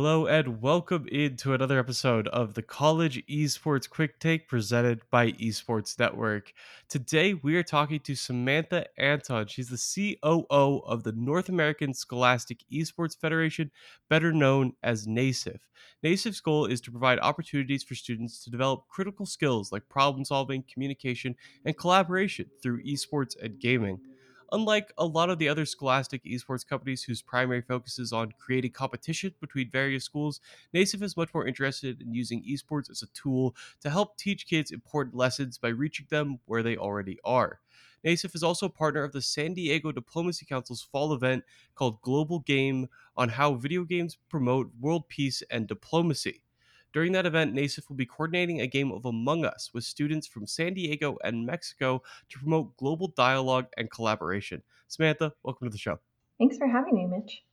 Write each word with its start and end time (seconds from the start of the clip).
Hello 0.00 0.26
and 0.26 0.62
welcome 0.62 1.06
into 1.12 1.52
another 1.52 1.78
episode 1.78 2.26
of 2.28 2.54
the 2.54 2.62
College 2.62 3.22
Esports 3.26 3.86
Quick 3.86 4.18
Take 4.18 4.48
presented 4.48 5.02
by 5.10 5.32
Esports 5.32 5.98
Network. 5.98 6.54
Today 6.88 7.34
we 7.34 7.54
are 7.56 7.62
talking 7.62 8.00
to 8.00 8.14
Samantha 8.14 8.86
Anton. 8.96 9.46
She's 9.46 9.68
the 9.68 10.16
COO 10.22 10.78
of 10.86 11.02
the 11.02 11.12
North 11.12 11.50
American 11.50 11.92
Scholastic 11.92 12.60
Esports 12.72 13.14
Federation, 13.14 13.70
better 14.08 14.32
known 14.32 14.72
as 14.82 15.06
NASEF. 15.06 15.58
NASEF's 16.02 16.40
goal 16.40 16.64
is 16.64 16.80
to 16.80 16.90
provide 16.90 17.18
opportunities 17.18 17.82
for 17.82 17.94
students 17.94 18.42
to 18.42 18.50
develop 18.50 18.88
critical 18.88 19.26
skills 19.26 19.70
like 19.70 19.86
problem 19.90 20.24
solving, 20.24 20.64
communication, 20.72 21.36
and 21.66 21.76
collaboration 21.76 22.46
through 22.62 22.82
esports 22.84 23.36
and 23.38 23.60
gaming. 23.60 24.00
Unlike 24.52 24.92
a 24.98 25.06
lot 25.06 25.30
of 25.30 25.38
the 25.38 25.48
other 25.48 25.64
scholastic 25.64 26.24
esports 26.24 26.66
companies 26.66 27.04
whose 27.04 27.22
primary 27.22 27.62
focus 27.62 28.00
is 28.00 28.12
on 28.12 28.32
creating 28.36 28.72
competition 28.72 29.32
between 29.40 29.70
various 29.70 30.04
schools, 30.04 30.40
NASEF 30.74 31.02
is 31.02 31.16
much 31.16 31.32
more 31.32 31.46
interested 31.46 32.00
in 32.00 32.12
using 32.12 32.42
esports 32.42 32.90
as 32.90 33.02
a 33.02 33.06
tool 33.08 33.54
to 33.80 33.90
help 33.90 34.16
teach 34.16 34.48
kids 34.48 34.72
important 34.72 35.14
lessons 35.14 35.56
by 35.56 35.68
reaching 35.68 36.06
them 36.10 36.40
where 36.46 36.64
they 36.64 36.76
already 36.76 37.18
are. 37.24 37.60
NASEF 38.04 38.34
is 38.34 38.42
also 38.42 38.66
a 38.66 38.70
partner 38.70 39.04
of 39.04 39.12
the 39.12 39.22
San 39.22 39.54
Diego 39.54 39.92
Diplomacy 39.92 40.46
Council's 40.46 40.82
fall 40.82 41.12
event 41.12 41.44
called 41.76 42.00
Global 42.00 42.40
Game 42.40 42.88
on 43.16 43.28
how 43.28 43.54
video 43.54 43.84
games 43.84 44.18
promote 44.28 44.72
world 44.80 45.08
peace 45.08 45.42
and 45.50 45.68
diplomacy. 45.68 46.42
During 46.92 47.12
that 47.12 47.26
event, 47.26 47.54
NASEF 47.54 47.88
will 47.88 47.96
be 47.96 48.06
coordinating 48.06 48.60
a 48.60 48.66
game 48.66 48.90
of 48.90 49.04
Among 49.04 49.44
Us 49.44 49.70
with 49.72 49.84
students 49.84 50.26
from 50.26 50.46
San 50.46 50.74
Diego 50.74 51.18
and 51.22 51.46
Mexico 51.46 52.02
to 52.28 52.38
promote 52.40 52.76
global 52.76 53.08
dialogue 53.08 53.66
and 53.76 53.88
collaboration. 53.88 54.62
Samantha, 54.88 55.32
welcome 55.44 55.68
to 55.68 55.70
the 55.70 55.78
show. 55.78 56.00
Thanks 56.38 56.56
for 56.56 56.66
having 56.66 56.94
me, 56.94 57.06
Mitch. 57.06 57.44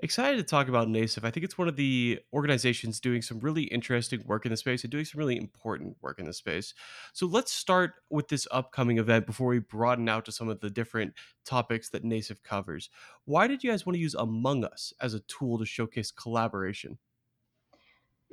Excited 0.00 0.36
to 0.38 0.42
talk 0.42 0.68
about 0.68 0.88
NASEF. 0.88 1.24
I 1.24 1.30
think 1.30 1.44
it's 1.44 1.56
one 1.56 1.68
of 1.68 1.76
the 1.76 2.18
organizations 2.32 2.98
doing 2.98 3.22
some 3.22 3.38
really 3.38 3.62
interesting 3.62 4.22
work 4.26 4.44
in 4.44 4.50
the 4.50 4.56
space 4.56 4.82
and 4.82 4.90
doing 4.90 5.04
some 5.04 5.20
really 5.20 5.38
important 5.38 5.96
work 6.02 6.18
in 6.18 6.26
the 6.26 6.32
space. 6.32 6.74
So 7.12 7.26
let's 7.26 7.52
start 7.52 7.94
with 8.10 8.26
this 8.28 8.48
upcoming 8.50 8.98
event 8.98 9.26
before 9.26 9.46
we 9.46 9.60
broaden 9.60 10.08
out 10.08 10.24
to 10.24 10.32
some 10.32 10.48
of 10.48 10.60
the 10.60 10.68
different 10.68 11.14
topics 11.44 11.88
that 11.90 12.04
NASEF 12.04 12.42
covers. 12.42 12.90
Why 13.24 13.46
did 13.46 13.62
you 13.62 13.70
guys 13.70 13.86
want 13.86 13.94
to 13.94 14.02
use 14.02 14.14
Among 14.14 14.64
Us 14.64 14.92
as 15.00 15.14
a 15.14 15.20
tool 15.20 15.58
to 15.58 15.64
showcase 15.64 16.10
collaboration? 16.10 16.98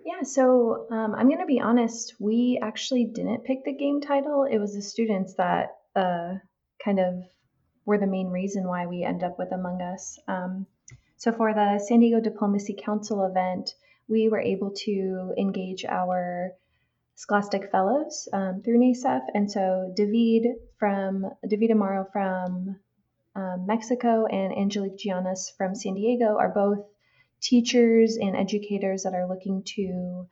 Yeah, 0.05 0.23
so 0.23 0.87
um, 0.91 1.15
I'm 1.15 1.27
going 1.27 1.39
to 1.39 1.45
be 1.45 1.61
honest. 1.61 2.15
We 2.19 2.59
actually 2.61 3.05
didn't 3.05 3.45
pick 3.45 3.63
the 3.63 3.73
game 3.73 4.01
title. 4.01 4.43
It 4.43 4.57
was 4.57 4.73
the 4.73 4.81
students 4.81 5.35
that 5.35 5.77
uh, 5.95 6.35
kind 6.83 6.99
of 6.99 7.23
were 7.85 7.97
the 7.97 8.07
main 8.07 8.27
reason 8.27 8.67
why 8.67 8.85
we 8.85 9.03
end 9.03 9.23
up 9.23 9.39
with 9.39 9.53
Among 9.53 9.81
Us. 9.81 10.19
Um, 10.27 10.67
so 11.15 11.31
for 11.31 11.53
the 11.53 11.79
San 11.79 12.01
Diego 12.01 12.19
Diplomacy 12.19 12.77
Council 12.83 13.25
event, 13.25 13.75
we 14.09 14.27
were 14.27 14.41
able 14.41 14.71
to 14.71 15.33
engage 15.37 15.85
our 15.85 16.51
Scholastic 17.15 17.71
Fellows 17.71 18.27
um, 18.33 18.61
through 18.61 18.79
NASEF. 18.79 19.21
And 19.33 19.49
so 19.49 19.93
David 19.95 20.47
from 20.79 21.29
David 21.47 21.69
Amaro 21.69 22.11
from 22.11 22.77
um, 23.35 23.65
Mexico 23.65 24.25
and 24.25 24.53
Angelique 24.57 24.97
Giannis 24.97 25.55
from 25.57 25.75
San 25.75 25.93
Diego 25.93 26.37
are 26.37 26.49
both 26.49 26.79
teachers 27.43 28.17
and 28.17 28.35
educators 28.35 29.03
that 29.03 29.13
are 29.13 29.27
looking 29.27 29.63
to 29.63 30.27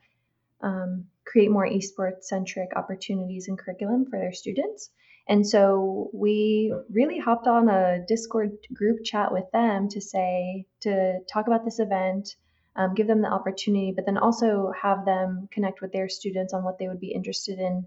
um, 0.62 1.04
create 1.24 1.50
more 1.50 1.68
esports 1.68 2.24
centric 2.24 2.70
opportunities 2.74 3.48
and 3.48 3.58
curriculum 3.58 4.06
for 4.06 4.18
their 4.18 4.32
students. 4.32 4.90
And 5.28 5.46
so 5.46 6.10
we 6.12 6.74
really 6.90 7.18
hopped 7.18 7.46
on 7.46 7.68
a 7.68 8.04
Discord 8.08 8.56
group 8.72 9.04
chat 9.04 9.32
with 9.32 9.44
them 9.52 9.88
to 9.90 10.00
say, 10.00 10.66
to 10.80 11.20
talk 11.32 11.46
about 11.46 11.64
this 11.64 11.78
event, 11.78 12.34
um, 12.74 12.94
give 12.94 13.06
them 13.06 13.22
the 13.22 13.28
opportunity, 13.28 13.92
but 13.94 14.04
then 14.06 14.18
also 14.18 14.72
have 14.80 15.04
them 15.04 15.48
connect 15.52 15.80
with 15.80 15.92
their 15.92 16.08
students 16.08 16.52
on 16.52 16.64
what 16.64 16.78
they 16.78 16.88
would 16.88 17.00
be 17.00 17.12
interested 17.12 17.58
in 17.58 17.86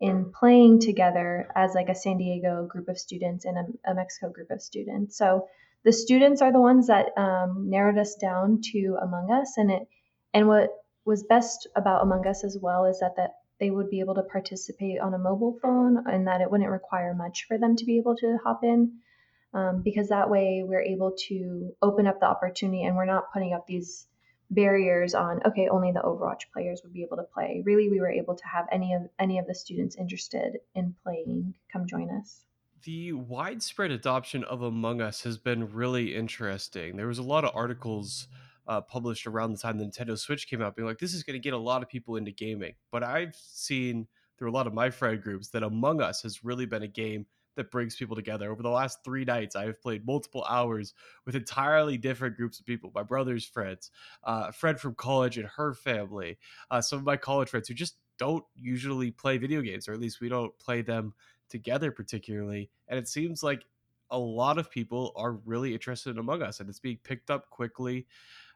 in 0.00 0.32
playing 0.32 0.80
together 0.80 1.48
as 1.54 1.74
like 1.74 1.88
a 1.88 1.94
San 1.94 2.16
Diego 2.16 2.66
group 2.66 2.88
of 2.88 2.98
students 2.98 3.44
and 3.44 3.56
a, 3.56 3.90
a 3.92 3.94
Mexico 3.94 4.30
group 4.30 4.50
of 4.50 4.60
students. 4.60 5.16
So 5.16 5.46
the 5.84 5.92
students 5.92 6.42
are 6.42 6.52
the 6.52 6.60
ones 6.60 6.86
that 6.86 7.16
um, 7.16 7.68
narrowed 7.68 7.98
us 7.98 8.14
down 8.14 8.60
to 8.72 8.96
Among 9.02 9.32
Us, 9.32 9.54
and 9.56 9.70
it 9.70 9.82
and 10.34 10.48
what 10.48 10.70
was 11.04 11.24
best 11.24 11.66
about 11.74 12.02
Among 12.02 12.26
Us 12.26 12.44
as 12.44 12.56
well 12.60 12.84
is 12.84 13.00
that 13.00 13.16
that 13.16 13.34
they 13.58 13.70
would 13.70 13.90
be 13.90 14.00
able 14.00 14.14
to 14.14 14.22
participate 14.22 15.00
on 15.00 15.14
a 15.14 15.18
mobile 15.18 15.58
phone, 15.60 16.04
and 16.06 16.26
that 16.26 16.40
it 16.40 16.50
wouldn't 16.50 16.70
require 16.70 17.14
much 17.14 17.46
for 17.48 17.58
them 17.58 17.76
to 17.76 17.84
be 17.84 17.98
able 17.98 18.16
to 18.16 18.38
hop 18.44 18.62
in, 18.62 18.92
um, 19.54 19.82
because 19.82 20.08
that 20.08 20.30
way 20.30 20.62
we're 20.64 20.82
able 20.82 21.12
to 21.28 21.74
open 21.82 22.06
up 22.06 22.20
the 22.20 22.26
opportunity, 22.26 22.84
and 22.84 22.96
we're 22.96 23.04
not 23.04 23.32
putting 23.32 23.52
up 23.52 23.66
these 23.66 24.06
barriers 24.50 25.14
on 25.14 25.40
okay 25.46 25.66
only 25.68 25.92
the 25.92 26.00
overwatch 26.00 26.42
players 26.52 26.82
would 26.84 26.92
be 26.92 27.02
able 27.02 27.16
to 27.16 27.22
play. 27.34 27.62
Really 27.64 27.88
we 27.88 28.00
were 28.00 28.10
able 28.10 28.36
to 28.36 28.46
have 28.46 28.66
any 28.70 28.92
of 28.92 29.02
any 29.18 29.38
of 29.38 29.46
the 29.46 29.54
students 29.54 29.96
interested 29.96 30.58
in 30.74 30.94
playing 31.02 31.54
come 31.72 31.86
join 31.86 32.10
us 32.10 32.44
the 32.82 33.12
widespread 33.12 33.90
adoption 33.90 34.44
of 34.44 34.62
Among 34.62 35.00
Us 35.00 35.22
has 35.22 35.38
been 35.38 35.72
really 35.72 36.14
interesting. 36.14 36.96
There 36.96 37.06
was 37.06 37.18
a 37.18 37.22
lot 37.22 37.44
of 37.44 37.54
articles 37.54 38.28
uh, 38.66 38.80
published 38.80 39.26
around 39.26 39.52
the 39.52 39.58
time 39.58 39.78
the 39.78 39.84
Nintendo 39.84 40.18
Switch 40.18 40.48
came 40.48 40.62
out, 40.62 40.76
being 40.76 40.86
like, 40.86 40.98
"This 40.98 41.14
is 41.14 41.22
going 41.22 41.40
to 41.40 41.42
get 41.42 41.54
a 41.54 41.58
lot 41.58 41.82
of 41.82 41.88
people 41.88 42.16
into 42.16 42.30
gaming." 42.30 42.74
But 42.90 43.02
I've 43.02 43.36
seen 43.36 44.08
through 44.38 44.50
a 44.50 44.52
lot 44.52 44.66
of 44.66 44.74
my 44.74 44.90
friend 44.90 45.22
groups 45.22 45.48
that 45.48 45.62
Among 45.62 46.00
Us 46.00 46.22
has 46.22 46.44
really 46.44 46.66
been 46.66 46.82
a 46.82 46.88
game 46.88 47.26
that 47.54 47.70
brings 47.70 47.96
people 47.96 48.16
together. 48.16 48.50
Over 48.50 48.62
the 48.62 48.70
last 48.70 49.04
three 49.04 49.24
nights, 49.24 49.54
I 49.56 49.66
have 49.66 49.80
played 49.82 50.06
multiple 50.06 50.44
hours 50.44 50.94
with 51.26 51.36
entirely 51.36 51.98
different 51.98 52.36
groups 52.36 52.58
of 52.58 52.66
people. 52.66 52.90
My 52.94 53.02
brother's 53.02 53.44
friends, 53.44 53.90
uh, 54.24 54.46
a 54.48 54.52
friend 54.52 54.78
from 54.80 54.94
college 54.94 55.36
and 55.38 55.46
her 55.56 55.74
family, 55.74 56.38
uh, 56.70 56.80
some 56.80 56.98
of 56.98 57.04
my 57.04 57.16
college 57.16 57.50
friends 57.50 57.68
who 57.68 57.74
just 57.74 57.96
don't 58.18 58.44
usually 58.56 59.10
play 59.10 59.36
video 59.36 59.60
games, 59.60 59.88
or 59.88 59.92
at 59.92 60.00
least 60.00 60.20
we 60.20 60.28
don't 60.28 60.56
play 60.58 60.82
them 60.82 61.12
together 61.52 61.92
particularly 61.92 62.68
and 62.88 62.98
it 62.98 63.06
seems 63.06 63.42
like 63.42 63.64
a 64.10 64.18
lot 64.18 64.58
of 64.58 64.70
people 64.70 65.12
are 65.16 65.32
really 65.32 65.72
interested 65.72 66.10
in 66.10 66.18
among 66.18 66.42
us 66.42 66.58
and 66.58 66.68
it's 66.68 66.80
being 66.80 66.98
picked 67.04 67.30
up 67.30 67.48
quickly 67.50 68.06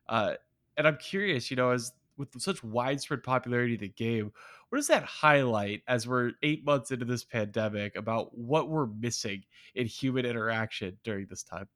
uh, 0.09 0.35
and 0.77 0.89
i'm 0.89 0.97
curious 0.97 1.51
you 1.51 1.57
know 1.57 1.71
as 1.71 1.93
with 2.17 2.29
such 2.41 2.65
widespread 2.65 3.23
popularity 3.23 3.75
of 3.75 3.81
the 3.81 3.89
game 3.89 4.33
what 4.69 4.79
does 4.79 4.89
that 4.89 5.05
highlight 5.05 5.83
as 5.87 6.09
we're 6.09 6.33
eight 6.43 6.65
months 6.65 6.91
into 6.91 7.05
this 7.05 7.23
pandemic 7.23 7.95
about 7.95 8.37
what 8.37 8.69
we're 8.69 8.87
missing 8.87 9.45
in 9.75 9.87
human 9.87 10.27
interaction 10.27 10.99
during 11.05 11.27
this 11.27 11.45
time? 11.45 11.69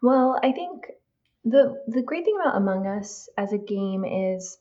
Well 0.00 0.40
i 0.42 0.52
think 0.52 0.92
the 1.44 1.82
the 1.88 2.02
great 2.02 2.24
thing 2.24 2.38
about 2.40 2.56
among 2.56 2.86
us 2.86 3.28
as 3.36 3.52
a 3.52 3.58
game 3.58 4.04
is 4.04 4.58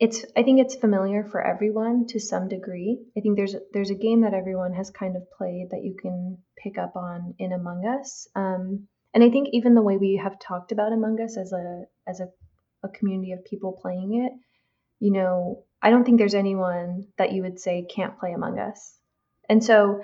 it's 0.00 0.24
I 0.34 0.42
think 0.42 0.60
it's 0.60 0.74
familiar 0.74 1.24
for 1.24 1.46
everyone 1.46 2.06
to 2.08 2.18
some 2.18 2.48
degree. 2.48 2.98
I 3.16 3.20
think 3.20 3.36
there's 3.36 3.54
there's 3.74 3.90
a 3.90 3.94
game 3.94 4.22
that 4.22 4.32
everyone 4.32 4.72
has 4.72 4.90
kind 4.90 5.14
of 5.14 5.30
played 5.30 5.68
that 5.70 5.84
you 5.84 5.94
can 6.00 6.38
pick 6.56 6.78
up 6.78 6.96
on 6.96 7.34
in 7.38 7.52
Among 7.52 7.86
Us. 7.86 8.26
Um, 8.34 8.88
and 9.12 9.22
I 9.22 9.28
think 9.28 9.48
even 9.52 9.74
the 9.74 9.82
way 9.82 9.98
we 9.98 10.18
have 10.22 10.40
talked 10.40 10.72
about 10.72 10.92
Among 10.92 11.20
Us 11.20 11.36
as 11.36 11.52
a 11.52 11.84
as 12.08 12.20
a, 12.20 12.28
a 12.82 12.88
community 12.88 13.32
of 13.32 13.44
people 13.44 13.78
playing 13.80 14.24
it, 14.24 14.32
you 15.04 15.12
know, 15.12 15.64
I 15.82 15.90
don't 15.90 16.04
think 16.04 16.18
there's 16.18 16.34
anyone 16.34 17.04
that 17.18 17.32
you 17.32 17.42
would 17.42 17.60
say 17.60 17.86
can't 17.94 18.18
play 18.18 18.32
Among 18.32 18.58
Us. 18.58 18.96
And 19.50 19.62
so 19.62 20.00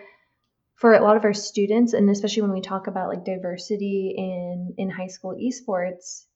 for 0.74 0.92
a 0.92 1.02
lot 1.02 1.16
of 1.16 1.24
our 1.24 1.32
students, 1.32 1.94
and 1.94 2.10
especially 2.10 2.42
when 2.42 2.52
we 2.52 2.60
talk 2.60 2.86
about 2.86 3.08
like 3.08 3.24
diversity 3.24 4.14
in 4.14 4.74
in 4.76 4.90
high 4.90 5.06
school 5.06 5.34
esports, 5.34 6.26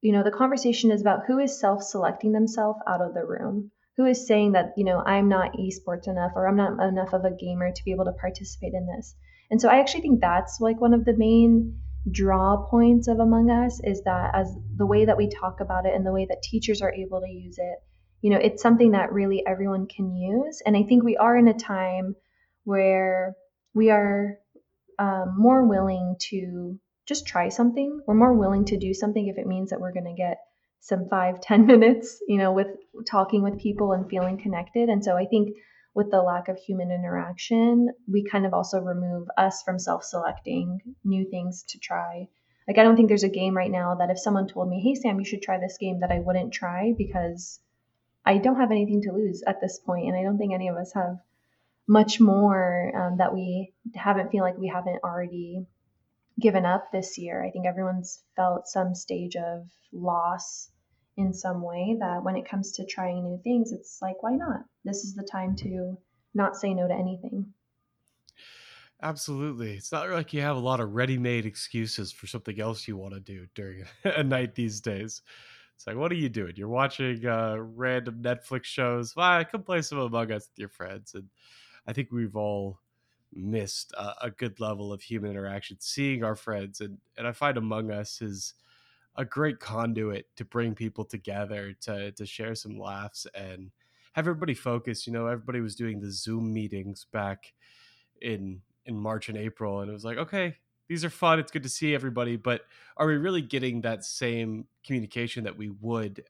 you 0.00 0.12
know, 0.12 0.22
the 0.22 0.30
conversation 0.30 0.90
is 0.90 1.00
about 1.00 1.26
who 1.26 1.38
is 1.38 1.58
self 1.58 1.82
selecting 1.82 2.32
themselves 2.32 2.78
out 2.86 3.00
of 3.00 3.14
the 3.14 3.24
room. 3.24 3.70
Who 3.96 4.06
is 4.06 4.26
saying 4.28 4.52
that, 4.52 4.74
you 4.76 4.84
know, 4.84 5.02
I'm 5.04 5.28
not 5.28 5.56
esports 5.56 6.06
enough 6.06 6.32
or 6.36 6.46
I'm 6.46 6.56
not 6.56 6.80
enough 6.80 7.12
of 7.12 7.24
a 7.24 7.34
gamer 7.34 7.72
to 7.72 7.84
be 7.84 7.90
able 7.90 8.04
to 8.04 8.12
participate 8.12 8.72
in 8.74 8.86
this. 8.86 9.16
And 9.50 9.60
so 9.60 9.68
I 9.68 9.80
actually 9.80 10.02
think 10.02 10.20
that's 10.20 10.58
like 10.60 10.80
one 10.80 10.94
of 10.94 11.04
the 11.04 11.16
main 11.16 11.80
draw 12.10 12.64
points 12.68 13.08
of 13.08 13.18
Among 13.18 13.50
Us 13.50 13.80
is 13.82 14.02
that 14.02 14.34
as 14.34 14.54
the 14.76 14.86
way 14.86 15.04
that 15.04 15.16
we 15.16 15.28
talk 15.28 15.60
about 15.60 15.84
it 15.84 15.94
and 15.94 16.06
the 16.06 16.12
way 16.12 16.26
that 16.28 16.42
teachers 16.42 16.80
are 16.80 16.94
able 16.94 17.20
to 17.20 17.28
use 17.28 17.58
it, 17.58 17.78
you 18.22 18.30
know, 18.30 18.38
it's 18.38 18.62
something 18.62 18.92
that 18.92 19.12
really 19.12 19.44
everyone 19.46 19.86
can 19.86 20.14
use. 20.14 20.62
And 20.64 20.76
I 20.76 20.84
think 20.84 21.02
we 21.02 21.16
are 21.16 21.36
in 21.36 21.48
a 21.48 21.54
time 21.54 22.14
where 22.64 23.34
we 23.74 23.90
are 23.90 24.38
um, 24.98 25.34
more 25.36 25.66
willing 25.66 26.16
to 26.30 26.78
just 27.08 27.26
try 27.26 27.48
something. 27.48 28.00
We're 28.06 28.14
more 28.14 28.34
willing 28.34 28.66
to 28.66 28.78
do 28.78 28.92
something 28.92 29.26
if 29.26 29.38
it 29.38 29.46
means 29.46 29.70
that 29.70 29.80
we're 29.80 29.94
going 29.94 30.04
to 30.04 30.12
get 30.12 30.38
some 30.80 31.08
five, 31.08 31.40
ten 31.40 31.66
minutes, 31.66 32.22
you 32.28 32.36
know, 32.36 32.52
with 32.52 32.68
talking 33.06 33.42
with 33.42 33.58
people 33.58 33.92
and 33.92 34.08
feeling 34.08 34.38
connected. 34.38 34.90
And 34.90 35.02
so 35.02 35.16
I 35.16 35.24
think 35.24 35.56
with 35.94 36.10
the 36.10 36.22
lack 36.22 36.48
of 36.48 36.58
human 36.58 36.92
interaction, 36.92 37.88
we 38.06 38.24
kind 38.24 38.46
of 38.46 38.54
also 38.54 38.78
remove 38.78 39.26
us 39.36 39.62
from 39.62 39.78
self 39.78 40.04
selecting 40.04 40.80
new 41.02 41.28
things 41.28 41.64
to 41.70 41.78
try. 41.78 42.28
Like, 42.68 42.76
I 42.76 42.82
don't 42.82 42.96
think 42.96 43.08
there's 43.08 43.24
a 43.24 43.30
game 43.30 43.56
right 43.56 43.70
now 43.70 43.94
that 43.94 44.10
if 44.10 44.18
someone 44.18 44.46
told 44.46 44.68
me, 44.68 44.82
hey, 44.82 44.94
Sam, 44.94 45.18
you 45.18 45.24
should 45.24 45.40
try 45.40 45.58
this 45.58 45.78
game, 45.78 46.00
that 46.00 46.12
I 46.12 46.20
wouldn't 46.20 46.52
try 46.52 46.92
because 46.96 47.60
I 48.26 48.36
don't 48.36 48.60
have 48.60 48.70
anything 48.70 49.00
to 49.02 49.12
lose 49.12 49.42
at 49.46 49.62
this 49.62 49.78
point, 49.78 50.06
And 50.06 50.14
I 50.14 50.22
don't 50.22 50.36
think 50.36 50.52
any 50.52 50.68
of 50.68 50.76
us 50.76 50.92
have 50.92 51.16
much 51.86 52.20
more 52.20 52.92
um, 52.94 53.16
that 53.16 53.32
we 53.32 53.72
haven't 53.94 54.30
feel 54.30 54.44
like 54.44 54.58
we 54.58 54.68
haven't 54.68 55.00
already 55.02 55.66
given 56.40 56.64
up 56.64 56.90
this 56.92 57.18
year. 57.18 57.44
I 57.44 57.50
think 57.50 57.66
everyone's 57.66 58.22
felt 58.36 58.66
some 58.66 58.94
stage 58.94 59.36
of 59.36 59.66
loss 59.92 60.70
in 61.16 61.34
some 61.34 61.62
way 61.62 61.96
that 61.98 62.22
when 62.22 62.36
it 62.36 62.48
comes 62.48 62.72
to 62.72 62.86
trying 62.86 63.24
new 63.24 63.40
things, 63.42 63.72
it's 63.72 63.98
like, 64.00 64.22
why 64.22 64.34
not? 64.34 64.60
This 64.84 65.04
is 65.04 65.14
the 65.14 65.28
time 65.30 65.56
to 65.56 65.98
not 66.34 66.56
say 66.56 66.74
no 66.74 66.86
to 66.86 66.94
anything. 66.94 67.52
Absolutely. 69.02 69.72
It's 69.72 69.92
not 69.92 70.10
like 70.10 70.32
you 70.32 70.40
have 70.40 70.56
a 70.56 70.60
lot 70.60 70.80
of 70.80 70.94
ready 70.94 71.18
made 71.18 71.46
excuses 71.46 72.12
for 72.12 72.26
something 72.26 72.60
else 72.60 72.86
you 72.86 72.96
want 72.96 73.14
to 73.14 73.20
do 73.20 73.46
during 73.54 73.84
a 74.04 74.22
night 74.22 74.54
these 74.54 74.80
days. 74.80 75.22
It's 75.76 75.86
like, 75.86 75.96
what 75.96 76.10
are 76.10 76.16
you 76.16 76.28
doing? 76.28 76.54
You're 76.56 76.68
watching 76.68 77.24
uh, 77.24 77.56
random 77.58 78.20
Netflix 78.20 78.64
shows. 78.64 79.14
Well, 79.14 79.44
come 79.44 79.62
play 79.62 79.82
some 79.82 79.98
Among 79.98 80.32
Us 80.32 80.48
with 80.50 80.58
your 80.58 80.68
friends. 80.68 81.14
And 81.14 81.28
I 81.86 81.92
think 81.92 82.10
we've 82.10 82.34
all 82.34 82.80
missed 83.32 83.92
a, 83.96 84.30
good 84.30 84.58
level 84.60 84.92
of 84.92 85.02
human 85.02 85.30
interaction, 85.30 85.76
seeing 85.80 86.24
our 86.24 86.34
friends. 86.34 86.80
And, 86.80 86.98
and 87.16 87.26
I 87.26 87.32
find 87.32 87.56
Among 87.56 87.90
Us 87.90 88.22
is 88.22 88.54
a 89.16 89.24
great 89.24 89.60
conduit 89.60 90.26
to 90.36 90.44
bring 90.44 90.74
people 90.74 91.04
together, 91.04 91.74
to, 91.82 92.12
to 92.12 92.26
share 92.26 92.54
some 92.54 92.78
laughs 92.78 93.26
and 93.34 93.70
have 94.12 94.26
everybody 94.26 94.54
focus. 94.54 95.06
You 95.06 95.12
know, 95.12 95.26
everybody 95.26 95.60
was 95.60 95.74
doing 95.74 96.00
the 96.00 96.10
Zoom 96.10 96.52
meetings 96.52 97.06
back 97.12 97.52
in 98.20 98.62
in 98.86 98.96
March 98.96 99.28
and 99.28 99.36
April, 99.36 99.80
and 99.80 99.90
it 99.90 99.92
was 99.92 100.04
like, 100.04 100.16
okay, 100.16 100.56
these 100.88 101.04
are 101.04 101.10
fun. 101.10 101.38
It's 101.38 101.52
good 101.52 101.62
to 101.62 101.68
see 101.68 101.94
everybody, 101.94 102.36
but 102.36 102.62
are 102.96 103.06
we 103.06 103.16
really 103.16 103.42
getting 103.42 103.82
that 103.82 104.04
same 104.04 104.66
communication 104.84 105.44
that 105.44 105.58
we 105.58 105.68
would 105.68 106.24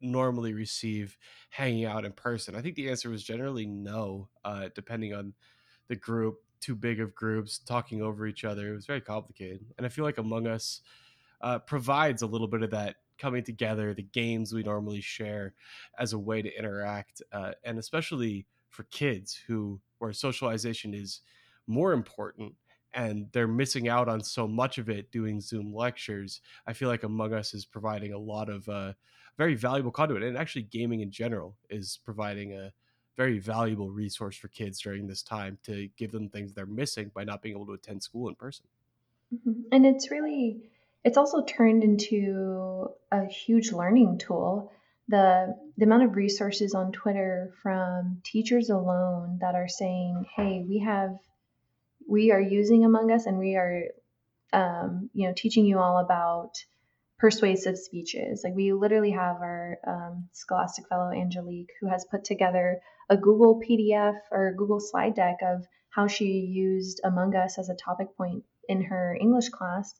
normally 0.00 0.54
receive 0.54 1.18
hanging 1.50 1.84
out 1.84 2.06
in 2.06 2.12
person? 2.12 2.56
I 2.56 2.62
think 2.62 2.76
the 2.76 2.88
answer 2.88 3.10
was 3.10 3.22
generally 3.22 3.66
no, 3.66 4.28
uh, 4.44 4.70
depending 4.74 5.12
on 5.12 5.34
the 5.88 5.96
group. 5.96 6.38
Too 6.60 6.74
big 6.74 7.00
of 7.00 7.14
groups 7.14 7.58
talking 7.58 8.02
over 8.02 8.26
each 8.26 8.44
other. 8.44 8.70
It 8.72 8.74
was 8.74 8.86
very 8.86 9.00
complicated, 9.00 9.64
and 9.76 9.86
I 9.86 9.88
feel 9.88 10.04
like 10.04 10.18
Among 10.18 10.48
Us 10.48 10.80
uh, 11.40 11.60
provides 11.60 12.22
a 12.22 12.26
little 12.26 12.48
bit 12.48 12.62
of 12.62 12.70
that 12.70 12.96
coming 13.16 13.44
together, 13.44 13.94
the 13.94 14.02
games 14.02 14.52
we 14.52 14.62
normally 14.62 15.00
share 15.00 15.54
as 15.98 16.12
a 16.12 16.18
way 16.18 16.42
to 16.42 16.58
interact, 16.58 17.22
uh, 17.32 17.52
and 17.64 17.78
especially 17.78 18.46
for 18.70 18.84
kids 18.84 19.38
who 19.46 19.80
where 19.98 20.12
socialization 20.12 20.94
is 20.94 21.20
more 21.66 21.92
important 21.92 22.54
and 22.94 23.26
they're 23.32 23.48
missing 23.48 23.88
out 23.88 24.08
on 24.08 24.22
so 24.22 24.46
much 24.48 24.78
of 24.78 24.88
it 24.88 25.10
doing 25.10 25.40
zoom 25.40 25.74
lectures 25.74 26.40
i 26.66 26.72
feel 26.72 26.88
like 26.88 27.02
among 27.02 27.34
us 27.34 27.54
is 27.54 27.64
providing 27.64 28.12
a 28.12 28.18
lot 28.18 28.48
of 28.48 28.68
uh, 28.68 28.92
very 29.36 29.54
valuable 29.54 29.90
conduit 29.90 30.22
and 30.22 30.36
actually 30.36 30.62
gaming 30.62 31.00
in 31.00 31.10
general 31.10 31.56
is 31.70 31.98
providing 32.04 32.52
a 32.54 32.72
very 33.18 33.38
valuable 33.38 33.90
resource 33.90 34.36
for 34.36 34.48
kids 34.48 34.80
during 34.80 35.06
this 35.06 35.22
time 35.22 35.58
to 35.64 35.88
give 35.98 36.10
them 36.10 36.30
things 36.30 36.54
they're 36.54 36.64
missing 36.64 37.10
by 37.14 37.24
not 37.24 37.42
being 37.42 37.54
able 37.54 37.66
to 37.66 37.72
attend 37.72 38.02
school 38.02 38.28
in 38.28 38.34
person 38.34 38.64
mm-hmm. 39.34 39.60
and 39.72 39.84
it's 39.84 40.10
really 40.10 40.62
it's 41.04 41.18
also 41.18 41.44
turned 41.44 41.84
into 41.84 42.88
a 43.12 43.26
huge 43.26 43.72
learning 43.72 44.18
tool 44.18 44.72
the 45.08 45.54
the 45.76 45.84
amount 45.84 46.04
of 46.04 46.16
resources 46.16 46.74
on 46.74 46.92
twitter 46.92 47.52
from 47.62 48.22
teachers 48.24 48.70
alone 48.70 49.38
that 49.42 49.54
are 49.54 49.68
saying 49.68 50.24
hey 50.34 50.64
we 50.66 50.78
have 50.78 51.18
we 52.08 52.32
are 52.32 52.40
using 52.40 52.84
Among 52.84 53.12
Us 53.12 53.26
and 53.26 53.38
we 53.38 53.54
are, 53.54 53.82
um, 54.52 55.10
you 55.12 55.28
know, 55.28 55.34
teaching 55.36 55.66
you 55.66 55.78
all 55.78 55.98
about 55.98 56.54
persuasive 57.18 57.76
speeches. 57.76 58.40
Like 58.42 58.54
we 58.54 58.72
literally 58.72 59.10
have 59.10 59.36
our 59.36 59.78
um, 59.86 60.28
Scholastic 60.32 60.88
Fellow 60.88 61.10
Angelique 61.12 61.72
who 61.80 61.88
has 61.88 62.06
put 62.10 62.24
together 62.24 62.80
a 63.08 63.16
Google 63.16 63.60
PDF 63.60 64.16
or 64.30 64.54
Google 64.56 64.80
slide 64.80 65.14
deck 65.14 65.38
of 65.42 65.66
how 65.90 66.06
she 66.06 66.26
used 66.26 67.00
Among 67.04 67.34
Us 67.34 67.58
as 67.58 67.68
a 67.68 67.74
topic 67.74 68.16
point 68.16 68.44
in 68.68 68.82
her 68.84 69.16
English 69.20 69.48
class 69.48 69.94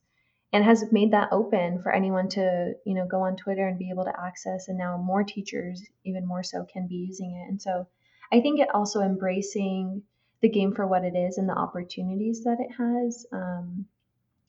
and 0.53 0.65
has 0.65 0.93
made 0.93 1.13
that 1.13 1.33
open 1.33 1.81
for 1.83 1.93
anyone 1.93 2.29
to 2.29 2.73
you 2.87 2.95
know 2.95 3.07
go 3.07 3.21
on 3.21 3.37
twitter 3.37 3.69
and 3.69 3.79
be 3.79 3.91
able 3.91 4.05
to 4.05 4.19
access 4.19 4.69
and 4.69 4.79
now 4.79 4.97
more 4.97 5.23
teachers 5.23 5.83
even 6.07 6.27
more 6.27 6.43
so 6.43 6.65
can 6.73 6.87
be 6.87 6.95
using 6.95 7.33
it 7.33 7.51
and 7.51 7.61
so 7.61 7.87
i 8.33 8.41
think 8.41 8.59
it 8.59 8.75
also 8.75 9.03
embracing 9.03 10.03
the 10.41 10.49
game 10.49 10.75
for 10.75 10.87
what 10.87 11.05
it 11.05 11.17
is 11.17 11.39
and 11.39 11.49
the 11.49 11.57
opportunities 11.57 12.45
that 12.45 12.59
it 12.61 12.71
has, 12.77 13.27
um, 13.33 13.87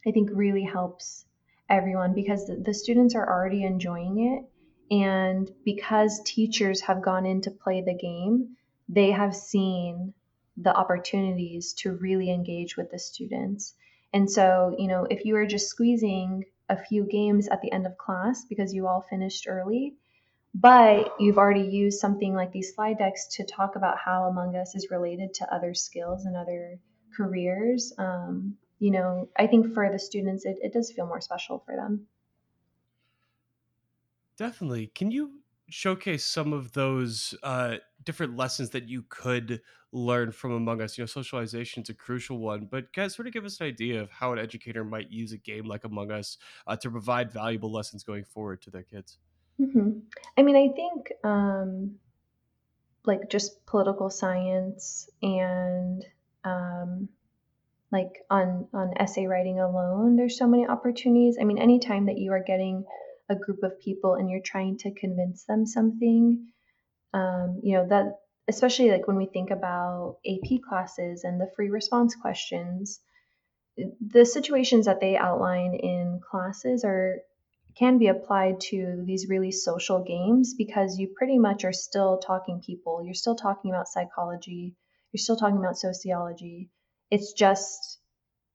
I 0.06 0.12
think 0.12 0.30
really 0.32 0.64
helps 0.64 1.26
everyone 1.70 2.14
because 2.14 2.48
the, 2.48 2.56
the 2.56 2.74
students 2.74 3.16
are 3.16 3.28
already 3.28 3.64
enjoying 3.64 4.20
it. 4.20 4.50
And 4.92 5.50
because 5.64 6.22
teachers 6.26 6.82
have 6.82 7.02
gone 7.02 7.26
in 7.26 7.42
to 7.42 7.52
play 7.52 7.82
the 7.82 7.94
game, 7.94 8.56
they 8.88 9.12
have 9.12 9.36
seen 9.36 10.14
the 10.58 10.76
opportunities 10.76 11.74
to 11.74 11.94
really 11.94 12.32
engage 12.32 12.76
with 12.76 12.92
the 12.92 13.00
students. 13.00 13.76
And 14.14 14.30
so, 14.30 14.76
you 14.78 14.88
know, 14.88 15.06
if 15.10 15.26
you 15.26 15.36
are 15.36 15.46
just 15.46 15.70
squeezing 15.70 16.46
a 16.68 16.78
few 16.78 17.04
games 17.06 17.48
at 17.48 17.62
the 17.62 17.72
end 17.72 17.86
of 17.86 17.98
class 17.98 18.46
because 18.46 18.74
you 18.74 18.88
all 18.88 19.02
finished 19.02 19.48
early, 19.48 19.94
but 20.54 21.14
you've 21.20 21.38
already 21.38 21.68
used 21.68 22.00
something 22.00 22.34
like 22.34 22.52
these 22.52 22.74
slide 22.74 22.98
decks 22.98 23.28
to 23.36 23.46
talk 23.46 23.76
about 23.76 23.98
how 23.98 24.26
Among 24.26 24.56
Us 24.56 24.76
is 24.76 24.90
related 24.90 25.34
to 25.36 25.54
other 25.54 25.74
skills 25.74 26.26
and 26.26 26.36
other 26.36 26.80
careers. 27.16 27.94
Um, 27.98 28.56
you 28.80 28.92
know, 28.92 29.30
I 29.38 29.48
think 29.48 29.74
for 29.74 29.90
the 29.92 30.00
students, 30.00 30.46
it, 30.46 30.58
it 30.62 30.74
does 30.74 30.92
feel 30.92 31.06
more 31.06 31.22
special 31.22 31.60
for 31.66 31.76
them. 31.76 32.08
Definitely. 34.40 34.88
Can 34.96 35.12
you 35.12 35.42
showcase 35.70 36.24
some 36.24 36.54
of 36.54 36.72
those 36.72 37.36
uh, 37.44 37.76
different 38.06 38.38
lessons 38.38 38.70
that 38.70 38.88
you 38.88 39.04
could 39.10 39.60
learn 39.92 40.32
from 40.32 40.54
Among 40.54 40.82
Us? 40.82 40.98
You 40.98 41.02
know, 41.02 41.08
socialization 41.08 41.84
is 41.84 41.90
a 41.90 41.94
crucial 41.94 42.38
one, 42.38 42.70
but 42.72 42.94
guys, 42.94 43.14
sort 43.14 43.28
of 43.28 43.34
give 43.34 43.44
us 43.44 43.60
an 43.60 43.68
idea 43.68 44.02
of 44.02 44.10
how 44.10 44.32
an 44.32 44.40
educator 44.40 44.86
might 44.86 45.12
use 45.12 45.34
a 45.34 45.38
game 45.38 45.66
like 45.66 45.84
Among 45.84 46.10
Us 46.10 46.38
uh, 46.66 46.78
to 46.78 46.90
provide 46.90 47.34
valuable 47.34 47.70
lessons 47.70 48.02
going 48.06 48.24
forward 48.24 48.62
to 48.62 48.72
their 48.72 48.84
kids. 48.84 49.18
Mm-hmm. 49.60 50.00
I 50.38 50.42
mean, 50.42 50.56
I 50.56 50.74
think 50.74 51.12
um, 51.26 51.96
like 53.04 53.30
just 53.30 53.66
political 53.66 54.10
science 54.10 55.10
and 55.22 56.06
um, 56.46 57.10
like 57.92 58.24
on 58.30 58.68
on 58.74 58.94
essay 58.98 59.26
writing 59.26 59.60
alone, 59.60 60.16
there's 60.16 60.38
so 60.38 60.48
many 60.48 60.66
opportunities. 60.66 61.38
I 61.42 61.44
mean, 61.44 61.58
anytime 61.58 62.06
that 62.06 62.18
you 62.18 62.32
are 62.32 62.42
getting 62.42 62.86
a 63.30 63.36
group 63.36 63.64
of 63.64 63.80
people 63.80 64.16
and 64.16 64.30
you're 64.30 64.42
trying 64.42 64.78
to 64.80 64.92
convince 64.92 65.44
them 65.44 65.66
something, 65.66 66.48
um, 67.14 67.60
you 67.64 67.74
know 67.74 67.88
that 67.88 68.20
especially 68.48 68.90
like 68.90 69.08
when 69.08 69.18
we 69.18 69.28
think 69.28 69.52
about 69.52 70.18
AP 70.28 70.62
classes 70.68 71.24
and 71.24 71.40
the 71.40 71.52
free 71.56 71.70
response 71.70 72.16
questions, 72.16 73.00
the 74.02 74.26
situations 74.26 74.88
that 74.88 75.00
they 75.00 75.16
outline 75.16 75.76
in 75.76 76.19
classes 76.30 76.83
are 76.83 77.18
can 77.78 77.98
be 77.98 78.07
applied 78.07 78.59
to 78.59 79.04
these 79.06 79.30
really 79.30 79.52
social 79.52 80.04
games 80.04 80.54
because 80.54 80.98
you 80.98 81.07
pretty 81.16 81.38
much 81.38 81.64
are 81.64 81.71
still 81.71 82.18
talking 82.18 82.59
people. 82.59 83.04
You're 83.06 83.14
still 83.14 83.36
talking 83.36 83.71
about 83.71 83.88
psychology. 83.88 84.76
You're 85.12 85.19
still 85.19 85.38
talking 85.38 85.57
about 85.57 85.78
sociology. 85.78 86.69
It's 87.09 87.31
just 87.33 88.00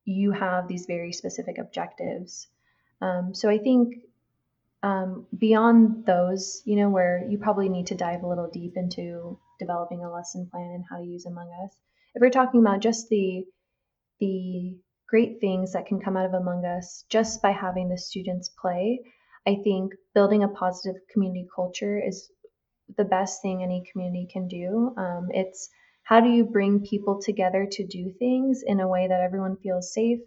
you 0.05 0.33
have 0.33 0.69
these 0.69 0.87
very 0.87 1.13
specific 1.13 1.57
objectives. 1.59 2.49
Um, 3.01 3.35
so 3.35 3.49
I 3.49 3.59
think 3.59 3.95
um, 4.85 5.27
beyond 5.39 6.05
those, 6.05 6.61
you 6.67 6.77
know, 6.77 6.91
where 6.91 7.27
you 7.27 7.39
probably 7.39 7.71
need 7.71 7.87
to 7.87 7.95
dive 7.95 8.23
a 8.23 8.29
little 8.29 8.51
deep 8.53 8.75
into 8.77 9.39
developing 9.59 10.05
a 10.05 10.13
lesson 10.13 10.47
plan 10.51 10.73
and 10.75 10.85
how 10.91 10.99
to 10.99 11.07
use 11.07 11.25
Among 11.25 11.49
Us. 11.65 11.75
If 12.15 12.21
we're 12.21 12.29
talking 12.29 12.61
about 12.61 12.81
just 12.81 13.09
the 13.09 13.47
the 14.21 14.77
great 15.09 15.41
things 15.41 15.73
that 15.73 15.87
can 15.87 16.01
come 16.01 16.19
out 16.19 16.27
of 16.27 16.35
Among 16.35 16.67
Us 16.67 17.07
just 17.09 17.41
by 17.41 17.51
having 17.53 17.89
the 17.89 17.97
students 17.97 18.51
play. 18.61 19.01
I 19.47 19.57
think 19.65 19.95
building 20.15 20.43
a 20.43 20.49
positive 20.49 21.01
community 21.11 21.47
culture 21.55 21.99
is 21.99 22.31
the 22.99 23.05
best 23.07 23.41
thing 23.41 23.63
any 23.63 23.85
community 23.91 24.29
can 24.31 24.49
do. 24.49 24.93
Um, 24.99 25.29
it's 25.31 25.71
how 26.03 26.21
do 26.21 26.29
you 26.29 26.45
bring 26.45 26.85
people 26.85 27.23
together 27.23 27.67
to 27.71 27.87
do 27.87 28.13
things 28.19 28.63
in 28.67 28.81
a 28.81 28.89
way 28.89 29.09
that 29.09 29.23
everyone 29.23 29.57
feels 29.63 29.95
safe, 29.95 30.21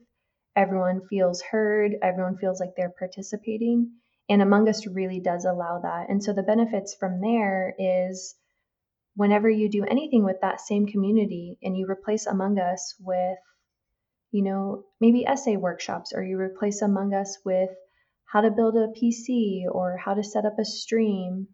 everyone 0.56 1.02
feels 1.08 1.44
heard, 1.44 1.92
everyone 2.02 2.38
feels 2.38 2.60
like 2.60 2.72
they're 2.76 2.94
participating. 2.98 3.92
And 4.30 4.42
Among 4.42 4.68
Us 4.68 4.86
really 4.86 5.20
does 5.20 5.46
allow 5.46 5.80
that. 5.80 6.10
And 6.10 6.24
so 6.24 6.34
the 6.34 6.44
benefits 6.44 6.96
from 6.96 7.22
there 7.22 7.74
is 7.78 8.36
whenever 9.16 9.50
you 9.50 9.70
do 9.70 9.84
anything 9.86 10.24
with 10.24 10.42
that 10.42 10.62
same 10.62 10.86
community 10.86 11.58
and 11.64 11.78
you 11.78 11.90
replace 11.90 12.26
Among 12.26 12.60
Us 12.60 12.96
with 13.00 13.38
you 14.32 14.44
know, 14.44 14.84
maybe 15.00 15.26
essay 15.26 15.58
workshops, 15.58 16.14
or 16.14 16.24
you 16.24 16.38
replace 16.38 16.82
Among 16.82 17.14
Us 17.14 17.38
with 17.46 17.70
how 18.26 18.42
to 18.42 18.52
build 18.52 18.76
a 18.76 18.88
PC 18.88 19.64
or 19.72 19.98
how 19.98 20.14
to 20.14 20.24
set 20.24 20.46
up 20.46 20.60
a 20.60 20.66
stream. 20.66 21.48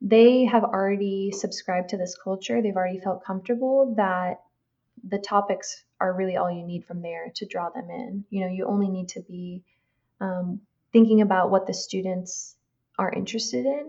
They 0.00 0.44
have 0.46 0.64
already 0.64 1.30
subscribed 1.30 1.90
to 1.90 1.96
this 1.96 2.16
culture. 2.22 2.60
They've 2.60 2.76
already 2.76 2.98
felt 3.00 3.24
comfortable 3.24 3.94
that 3.96 4.40
the 5.06 5.18
topics 5.18 5.84
are 6.00 6.12
really 6.12 6.36
all 6.36 6.50
you 6.50 6.66
need 6.66 6.84
from 6.84 7.02
there 7.02 7.30
to 7.36 7.46
draw 7.46 7.70
them 7.70 7.88
in. 7.90 8.24
You 8.30 8.40
know, 8.40 8.52
you 8.52 8.66
only 8.66 8.88
need 8.88 9.10
to 9.10 9.20
be 9.20 9.62
um, 10.20 10.60
thinking 10.92 11.20
about 11.20 11.50
what 11.50 11.66
the 11.66 11.74
students 11.74 12.56
are 12.98 13.12
interested 13.12 13.66
in. 13.66 13.88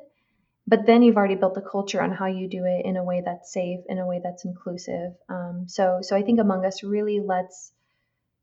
But 0.68 0.86
then 0.86 1.02
you've 1.02 1.18
already 1.18 1.36
built 1.36 1.56
the 1.56 1.62
culture 1.62 2.02
on 2.02 2.12
how 2.12 2.28
you 2.28 2.48
do 2.48 2.66
it 2.66 2.86
in 2.86 2.96
a 2.96 3.04
way 3.04 3.22
that's 3.26 3.52
safe 3.52 3.80
in 3.90 3.98
a 3.98 4.06
way 4.06 4.22
that's 4.24 4.46
inclusive. 4.46 5.14
Um, 5.28 5.66
so 5.68 6.00
so 6.02 6.16
i 6.16 6.22
think 6.22 6.40
among 6.40 6.66
us 6.66 6.84
really 6.84 7.20
lets 7.20 7.74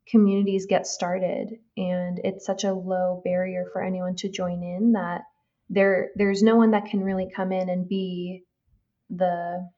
communities 0.06 0.66
get 0.66 0.86
started 0.86 1.58
and 1.76 2.20
it's 2.24 2.46
such 2.46 2.64
a 2.64 2.72
low 2.72 3.20
barrier 3.24 3.66
for 3.72 3.82
anyone 3.82 4.16
to 4.16 4.28
join 4.28 4.62
in 4.62 4.92
that 4.92 5.22
there 5.70 6.10
there's 6.16 6.42
no 6.42 6.56
one 6.56 6.70
that 6.70 6.86
can 6.86 7.04
really 7.04 7.30
come 7.34 7.52
in 7.52 7.68
and 7.68 7.88
be 7.88 8.42
the 9.10 9.68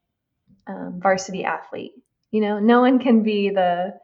um, 0.67 1.01
varsity 1.03 1.45
athlete. 1.45 1.93
You 2.31 2.41
know 2.41 2.59
no 2.59 2.81
one 2.81 2.99
can 3.01 3.23
be 3.23 3.51
the 3.51 3.99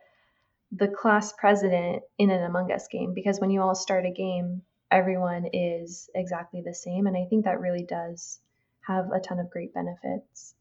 the 0.79 0.89
class 0.89 1.33
president 1.33 2.03
in 2.19 2.31
an 2.31 2.43
among 2.43 2.73
us 2.73 2.89
game 2.89 3.15
because 3.15 3.41
when 3.41 3.51
you 3.51 3.61
all 3.61 3.75
start 3.75 4.07
a 4.07 4.11
game 4.11 4.63
everyone 4.91 5.49
is 5.53 6.11
exactly 6.15 6.63
the 6.65 6.75
same 6.75 7.07
and 7.07 7.17
i 7.17 7.25
think 7.29 7.45
that 7.45 7.61
really 7.61 7.85
does 7.85 8.41
have 8.81 9.11
a 9.13 9.21
ton 9.21 9.39
of 9.39 9.51
great 9.51 9.73
benefits 9.75 10.55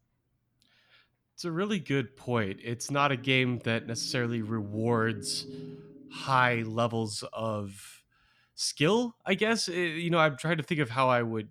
it's 1.36 1.44
a 1.44 1.52
really 1.52 1.78
good 1.78 2.16
point. 2.16 2.60
It's 2.62 2.90
not 2.90 3.12
a 3.12 3.16
game 3.16 3.58
that 3.64 3.86
necessarily 3.86 4.40
rewards 4.40 5.46
high 6.10 6.62
levels 6.62 7.22
of 7.30 8.02
skill, 8.54 9.16
I 9.26 9.34
guess. 9.34 9.68
It, 9.68 9.98
you 9.98 10.08
know, 10.08 10.18
I'm 10.18 10.38
trying 10.38 10.56
to 10.56 10.62
think 10.62 10.80
of 10.80 10.88
how 10.88 11.10
I 11.10 11.22
would 11.22 11.50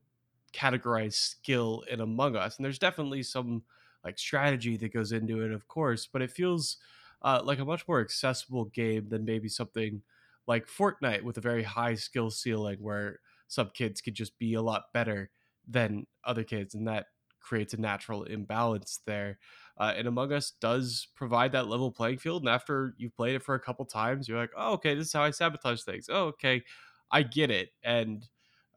categorize 0.54 1.14
skill 1.14 1.84
in 1.88 2.00
Among 2.00 2.36
Us. 2.36 2.58
And 2.58 2.66
there's 2.66 2.80
definitely 2.80 3.22
some 3.22 3.64
like 4.04 4.18
strategy 4.18 4.76
that 4.78 4.92
goes 4.92 5.12
into 5.12 5.44
it, 5.44 5.52
of 5.52 5.68
course, 5.68 6.08
but 6.08 6.24
it 6.24 6.32
feels 6.32 6.78
uh, 7.26 7.42
like 7.44 7.60
a 7.60 7.66
much 7.66 7.88
more 7.88 8.02
accessible 8.02 8.66
game 8.66 9.10
than 9.10 9.26
maybe 9.26 9.50
something 9.50 10.02
like 10.48 10.68
Fortnite 10.68 11.24
with 11.24 11.38
a 11.40 11.42
very 11.42 11.64
high 11.64 11.96
skill 11.96 12.30
ceiling 12.32 12.78
where 12.80 13.20
some 13.48 13.72
kids 13.74 14.00
could 14.02 14.14
just 14.14 14.38
be 14.40 14.54
a 14.54 14.62
lot 14.62 14.94
better 14.94 15.32
than 15.68 16.06
other 16.24 16.44
kids. 16.44 16.76
And 16.76 16.88
that 16.88 17.08
creates 17.40 17.74
a 17.74 17.82
natural 17.82 18.24
imbalance 18.26 19.02
there. 19.08 19.40
Uh, 19.78 19.94
and 19.98 20.08
Among 20.08 20.32
Us 20.32 20.52
does 20.62 21.08
provide 21.16 21.52
that 21.54 21.68
level 21.68 21.92
playing 21.92 22.20
field. 22.20 22.44
And 22.44 22.50
after 22.50 22.94
you've 22.98 23.16
played 23.16 23.36
it 23.36 23.44
for 23.44 23.56
a 23.56 23.60
couple 23.60 23.86
times, 23.86 24.28
you're 24.30 24.40
like, 24.40 24.54
oh, 24.56 24.74
okay, 24.74 24.96
this 24.96 25.08
is 25.08 25.14
how 25.14 25.24
I 25.24 25.32
sabotage 25.32 25.82
things. 25.82 26.08
Oh, 26.10 26.28
okay, 26.28 26.64
I 27.12 27.24
get 27.24 27.52
it. 27.52 27.70
And 27.84 28.28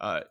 uh, 0.01 0.23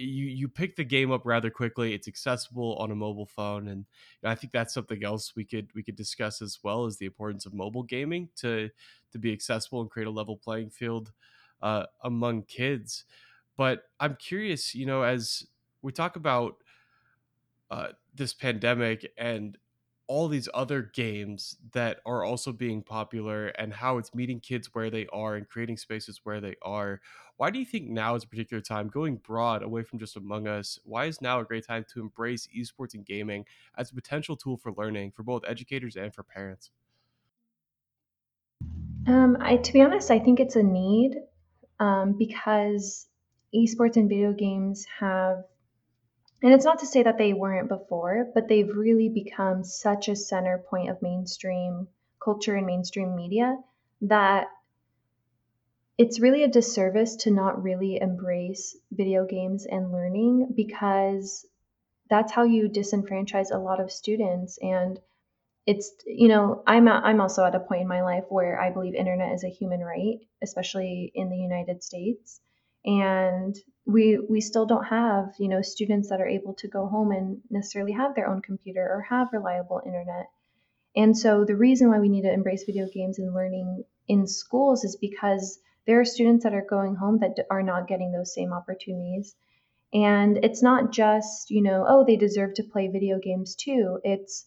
you 0.00 0.26
you 0.26 0.48
pick 0.48 0.76
the 0.76 0.84
game 0.84 1.10
up 1.12 1.22
rather 1.24 1.50
quickly. 1.50 1.94
It's 1.94 2.08
accessible 2.08 2.76
on 2.76 2.90
a 2.90 2.94
mobile 2.94 3.26
phone, 3.26 3.68
and 3.68 3.86
I 4.24 4.34
think 4.34 4.52
that's 4.52 4.74
something 4.74 5.04
else 5.04 5.34
we 5.36 5.44
could 5.44 5.70
we 5.74 5.82
could 5.82 5.96
discuss 5.96 6.42
as 6.42 6.58
well 6.62 6.86
as 6.86 6.96
the 6.98 7.06
importance 7.06 7.46
of 7.46 7.54
mobile 7.54 7.82
gaming 7.82 8.30
to 8.36 8.70
to 9.12 9.18
be 9.18 9.32
accessible 9.32 9.80
and 9.80 9.90
create 9.90 10.06
a 10.06 10.10
level 10.10 10.36
playing 10.36 10.70
field 10.70 11.12
uh, 11.62 11.86
among 12.02 12.44
kids. 12.44 13.04
But 13.56 13.84
I'm 14.00 14.16
curious, 14.16 14.74
you 14.74 14.86
know, 14.86 15.02
as 15.02 15.46
we 15.82 15.92
talk 15.92 16.16
about 16.16 16.56
uh, 17.70 17.88
this 18.14 18.34
pandemic 18.34 19.12
and 19.16 19.56
all 20.10 20.26
these 20.28 20.48
other 20.52 20.82
games 20.82 21.56
that 21.72 22.00
are 22.04 22.24
also 22.24 22.52
being 22.52 22.82
popular 22.82 23.46
and 23.48 23.72
how 23.72 23.96
it's 23.96 24.12
meeting 24.14 24.40
kids 24.40 24.74
where 24.74 24.90
they 24.90 25.06
are 25.08 25.36
and 25.36 25.48
creating 25.48 25.76
spaces 25.76 26.20
where 26.24 26.40
they 26.40 26.56
are. 26.62 27.00
Why 27.36 27.50
do 27.50 27.58
you 27.60 27.64
think 27.64 27.88
now 27.88 28.16
is 28.16 28.24
a 28.24 28.28
particular 28.28 28.60
time 28.60 28.88
going 28.88 29.16
broad 29.18 29.62
away 29.62 29.84
from 29.84 29.98
just 30.00 30.16
Among 30.16 30.48
Us? 30.48 30.78
Why 30.84 31.06
is 31.06 31.20
now 31.20 31.40
a 31.40 31.44
great 31.44 31.66
time 31.66 31.84
to 31.90 32.00
embrace 32.00 32.48
esports 32.48 32.94
and 32.94 33.06
gaming 33.06 33.46
as 33.76 33.90
a 33.92 33.94
potential 33.94 34.36
tool 34.36 34.56
for 34.56 34.72
learning 34.72 35.12
for 35.12 35.22
both 35.22 35.44
educators 35.46 35.96
and 35.96 36.12
for 36.14 36.24
parents? 36.24 36.70
Um, 39.06 39.36
I, 39.40 39.56
to 39.56 39.72
be 39.72 39.80
honest, 39.82 40.10
I 40.10 40.18
think 40.18 40.40
it's 40.40 40.56
a 40.56 40.62
need 40.62 41.16
um, 41.78 42.16
because 42.16 43.08
esports 43.54 43.96
and 43.96 44.08
video 44.08 44.32
games 44.32 44.84
have 45.00 45.44
and 46.42 46.52
it's 46.52 46.64
not 46.64 46.78
to 46.80 46.86
say 46.86 47.02
that 47.02 47.18
they 47.18 47.32
weren't 47.32 47.68
before, 47.68 48.30
but 48.34 48.48
they've 48.48 48.74
really 48.74 49.08
become 49.08 49.64
such 49.64 50.08
a 50.08 50.16
center 50.16 50.58
point 50.58 50.88
of 50.90 51.02
mainstream 51.02 51.88
culture 52.22 52.54
and 52.54 52.66
mainstream 52.66 53.14
media 53.14 53.58
that 54.02 54.48
it's 55.98 56.20
really 56.20 56.44
a 56.44 56.48
disservice 56.48 57.16
to 57.16 57.30
not 57.30 57.62
really 57.62 58.00
embrace 58.00 58.76
video 58.90 59.26
games 59.26 59.66
and 59.66 59.92
learning 59.92 60.48
because 60.54 61.46
that's 62.08 62.32
how 62.32 62.44
you 62.44 62.68
disenfranchise 62.68 63.52
a 63.52 63.58
lot 63.58 63.80
of 63.80 63.92
students. 63.92 64.58
And 64.62 64.98
it's 65.66 65.92
you 66.06 66.28
know 66.28 66.62
i'm 66.66 66.88
a, 66.88 66.92
i'm 67.04 67.20
also 67.20 67.44
at 67.44 67.54
a 67.54 67.60
point 67.60 67.82
in 67.82 67.86
my 67.86 68.02
life 68.02 68.24
where 68.30 68.58
i 68.58 68.70
believe 68.70 68.94
internet 68.94 69.32
is 69.32 69.44
a 69.44 69.48
human 69.48 69.80
right 69.80 70.18
especially 70.42 71.12
in 71.14 71.28
the 71.28 71.36
united 71.36 71.82
states. 71.82 72.40
And 72.84 73.54
we 73.86 74.18
we 74.18 74.40
still 74.40 74.66
don't 74.66 74.84
have 74.84 75.32
you 75.38 75.48
know 75.48 75.62
students 75.62 76.10
that 76.10 76.20
are 76.20 76.28
able 76.28 76.54
to 76.54 76.68
go 76.68 76.86
home 76.86 77.10
and 77.12 77.40
necessarily 77.50 77.92
have 77.92 78.14
their 78.14 78.28
own 78.28 78.42
computer 78.42 78.82
or 78.82 79.00
have 79.02 79.32
reliable 79.32 79.80
internet. 79.84 80.28
And 80.94 81.16
so 81.16 81.44
the 81.44 81.56
reason 81.56 81.88
why 81.88 82.00
we 82.00 82.08
need 82.08 82.22
to 82.22 82.32
embrace 82.32 82.64
video 82.64 82.88
games 82.92 83.18
and 83.18 83.34
learning 83.34 83.84
in 84.08 84.26
schools 84.26 84.84
is 84.84 84.96
because 84.96 85.60
there 85.86 86.00
are 86.00 86.04
students 86.04 86.44
that 86.44 86.54
are 86.54 86.66
going 86.68 86.96
home 86.96 87.18
that 87.18 87.36
are 87.50 87.62
not 87.62 87.88
getting 87.88 88.12
those 88.12 88.34
same 88.34 88.52
opportunities. 88.52 89.34
And 89.92 90.36
it's 90.44 90.62
not 90.62 90.92
just 90.92 91.50
you 91.50 91.62
know 91.62 91.84
oh 91.88 92.04
they 92.04 92.16
deserve 92.16 92.54
to 92.54 92.64
play 92.64 92.88
video 92.88 93.18
games 93.18 93.54
too. 93.54 93.98
It's 94.04 94.46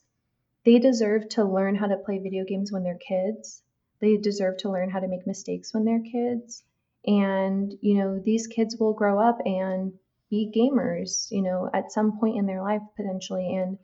they 0.64 0.80
deserve 0.80 1.28
to 1.30 1.44
learn 1.44 1.76
how 1.76 1.88
to 1.88 1.98
play 1.98 2.20
video 2.20 2.46
games 2.46 2.72
when 2.72 2.84
they're 2.84 2.98
kids. 2.98 3.64
They 4.00 4.18
deserve 4.18 4.58
to 4.58 4.70
learn 4.70 4.90
how 4.90 5.00
to 5.00 5.08
make 5.08 5.26
mistakes 5.26 5.74
when 5.74 5.86
they're 5.86 6.00
kids 6.12 6.64
and, 7.06 7.74
you 7.82 7.96
know, 7.96 8.20
these 8.24 8.48
kids 8.48 8.78
will 8.80 8.94
grow 8.94 9.20
up 9.20 9.40
and 9.46 9.94
be 10.30 10.52
gamers, 10.56 11.28
you 11.32 11.42
know, 11.42 11.70
at 11.74 11.92
some 11.92 12.20
point 12.20 12.38
in 12.38 12.46
their 12.46 12.62
life 12.62 12.82
potentially. 12.96 13.56
And 13.56 13.78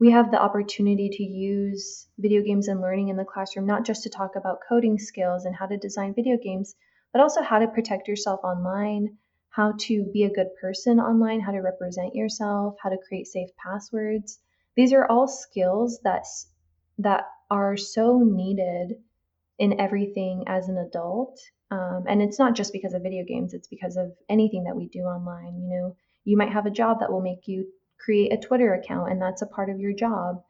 we 0.00 0.10
have 0.10 0.30
the 0.30 0.42
opportunity 0.42 1.10
to 1.10 1.22
use 1.22 2.08
video 2.18 2.42
games 2.42 2.68
and 2.68 2.80
learning 2.80 3.08
in 3.08 3.16
the 3.16 3.24
classroom, 3.24 3.66
not 3.66 3.84
just 3.84 4.02
to 4.02 4.10
talk 4.10 4.34
about 4.34 4.58
coding 4.68 4.98
skills 4.98 5.44
and 5.44 5.54
how 5.54 5.66
to 5.66 5.76
design 5.76 6.14
video 6.14 6.36
games, 6.42 6.74
but 7.12 7.20
also 7.20 7.42
how 7.42 7.58
to 7.58 7.68
protect 7.68 8.08
yourself 8.08 8.40
online, 8.42 9.16
how 9.50 9.74
to 9.78 10.04
be 10.12 10.24
a 10.24 10.32
good 10.32 10.48
person 10.60 10.98
online, 10.98 11.40
how 11.40 11.52
to 11.52 11.60
represent 11.60 12.14
yourself, 12.14 12.74
how 12.82 12.88
to 12.88 12.98
create 13.06 13.26
safe 13.26 13.50
passwords. 13.62 14.38
These 14.74 14.92
are 14.92 15.06
all 15.06 15.28
skills 15.28 16.00
that 16.02 16.24
that 16.98 17.24
are 17.50 17.76
so 17.76 18.20
needed 18.24 18.96
in 19.58 19.78
everything 19.78 20.44
as 20.46 20.68
an 20.68 20.78
adult 20.78 21.38
um, 21.72 22.04
and 22.06 22.20
it's 22.20 22.38
not 22.38 22.54
just 22.54 22.70
because 22.70 22.92
of 22.92 23.02
video 23.02 23.24
games, 23.24 23.54
it's 23.54 23.66
because 23.66 23.96
of 23.96 24.12
anything 24.28 24.64
that 24.64 24.76
we 24.76 24.88
do 24.88 25.00
online. 25.04 25.58
You 25.58 25.70
know, 25.70 25.96
you 26.22 26.36
might 26.36 26.52
have 26.52 26.66
a 26.66 26.70
job 26.70 27.00
that 27.00 27.10
will 27.10 27.22
make 27.22 27.48
you 27.48 27.66
create 27.96 28.30
a 28.30 28.36
Twitter 28.36 28.74
account, 28.74 29.10
and 29.10 29.22
that's 29.22 29.40
a 29.40 29.46
part 29.46 29.70
of 29.70 29.80
your 29.80 29.94
job. 29.94 30.44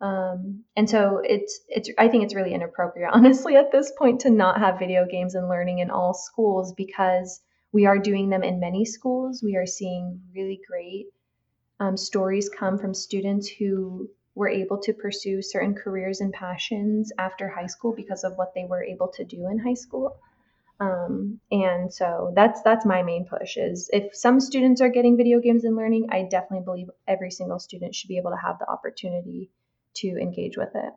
Um, 0.00 0.64
and 0.74 0.88
so 0.88 1.20
it's 1.22 1.60
it's 1.68 1.90
I 1.98 2.08
think 2.08 2.24
it's 2.24 2.34
really 2.34 2.54
inappropriate, 2.54 3.10
honestly, 3.12 3.54
at 3.56 3.70
this 3.70 3.92
point 3.98 4.22
to 4.22 4.30
not 4.30 4.60
have 4.60 4.78
video 4.78 5.04
games 5.04 5.34
and 5.34 5.46
learning 5.46 5.80
in 5.80 5.90
all 5.90 6.14
schools 6.14 6.72
because 6.72 7.42
we 7.70 7.84
are 7.84 7.98
doing 7.98 8.30
them 8.30 8.42
in 8.42 8.58
many 8.58 8.86
schools. 8.86 9.42
We 9.42 9.56
are 9.56 9.66
seeing 9.66 10.22
really 10.34 10.58
great 10.66 11.08
um, 11.80 11.98
stories 11.98 12.48
come 12.48 12.78
from 12.78 12.94
students 12.94 13.46
who 13.46 14.08
were 14.34 14.48
able 14.48 14.78
to 14.78 14.94
pursue 14.94 15.42
certain 15.42 15.74
careers 15.74 16.22
and 16.22 16.32
passions 16.32 17.12
after 17.18 17.46
high 17.46 17.66
school 17.66 17.92
because 17.94 18.24
of 18.24 18.38
what 18.38 18.54
they 18.54 18.64
were 18.64 18.82
able 18.82 19.08
to 19.08 19.24
do 19.24 19.50
in 19.50 19.58
high 19.58 19.74
school. 19.74 20.16
Um, 20.80 21.40
and 21.50 21.92
so 21.92 22.32
that's 22.34 22.62
that's 22.62 22.84
my 22.84 23.02
main 23.02 23.26
push 23.26 23.56
is 23.56 23.88
if 23.92 24.14
some 24.16 24.40
students 24.40 24.80
are 24.80 24.88
getting 24.88 25.16
video 25.16 25.38
games 25.40 25.64
and 25.64 25.76
learning, 25.76 26.08
I 26.10 26.24
definitely 26.24 26.64
believe 26.64 26.90
every 27.06 27.30
single 27.30 27.58
student 27.60 27.94
should 27.94 28.08
be 28.08 28.18
able 28.18 28.32
to 28.32 28.36
have 28.36 28.58
the 28.58 28.68
opportunity 28.68 29.50
to 29.94 30.08
engage 30.18 30.56
with 30.56 30.70
it. 30.74 30.92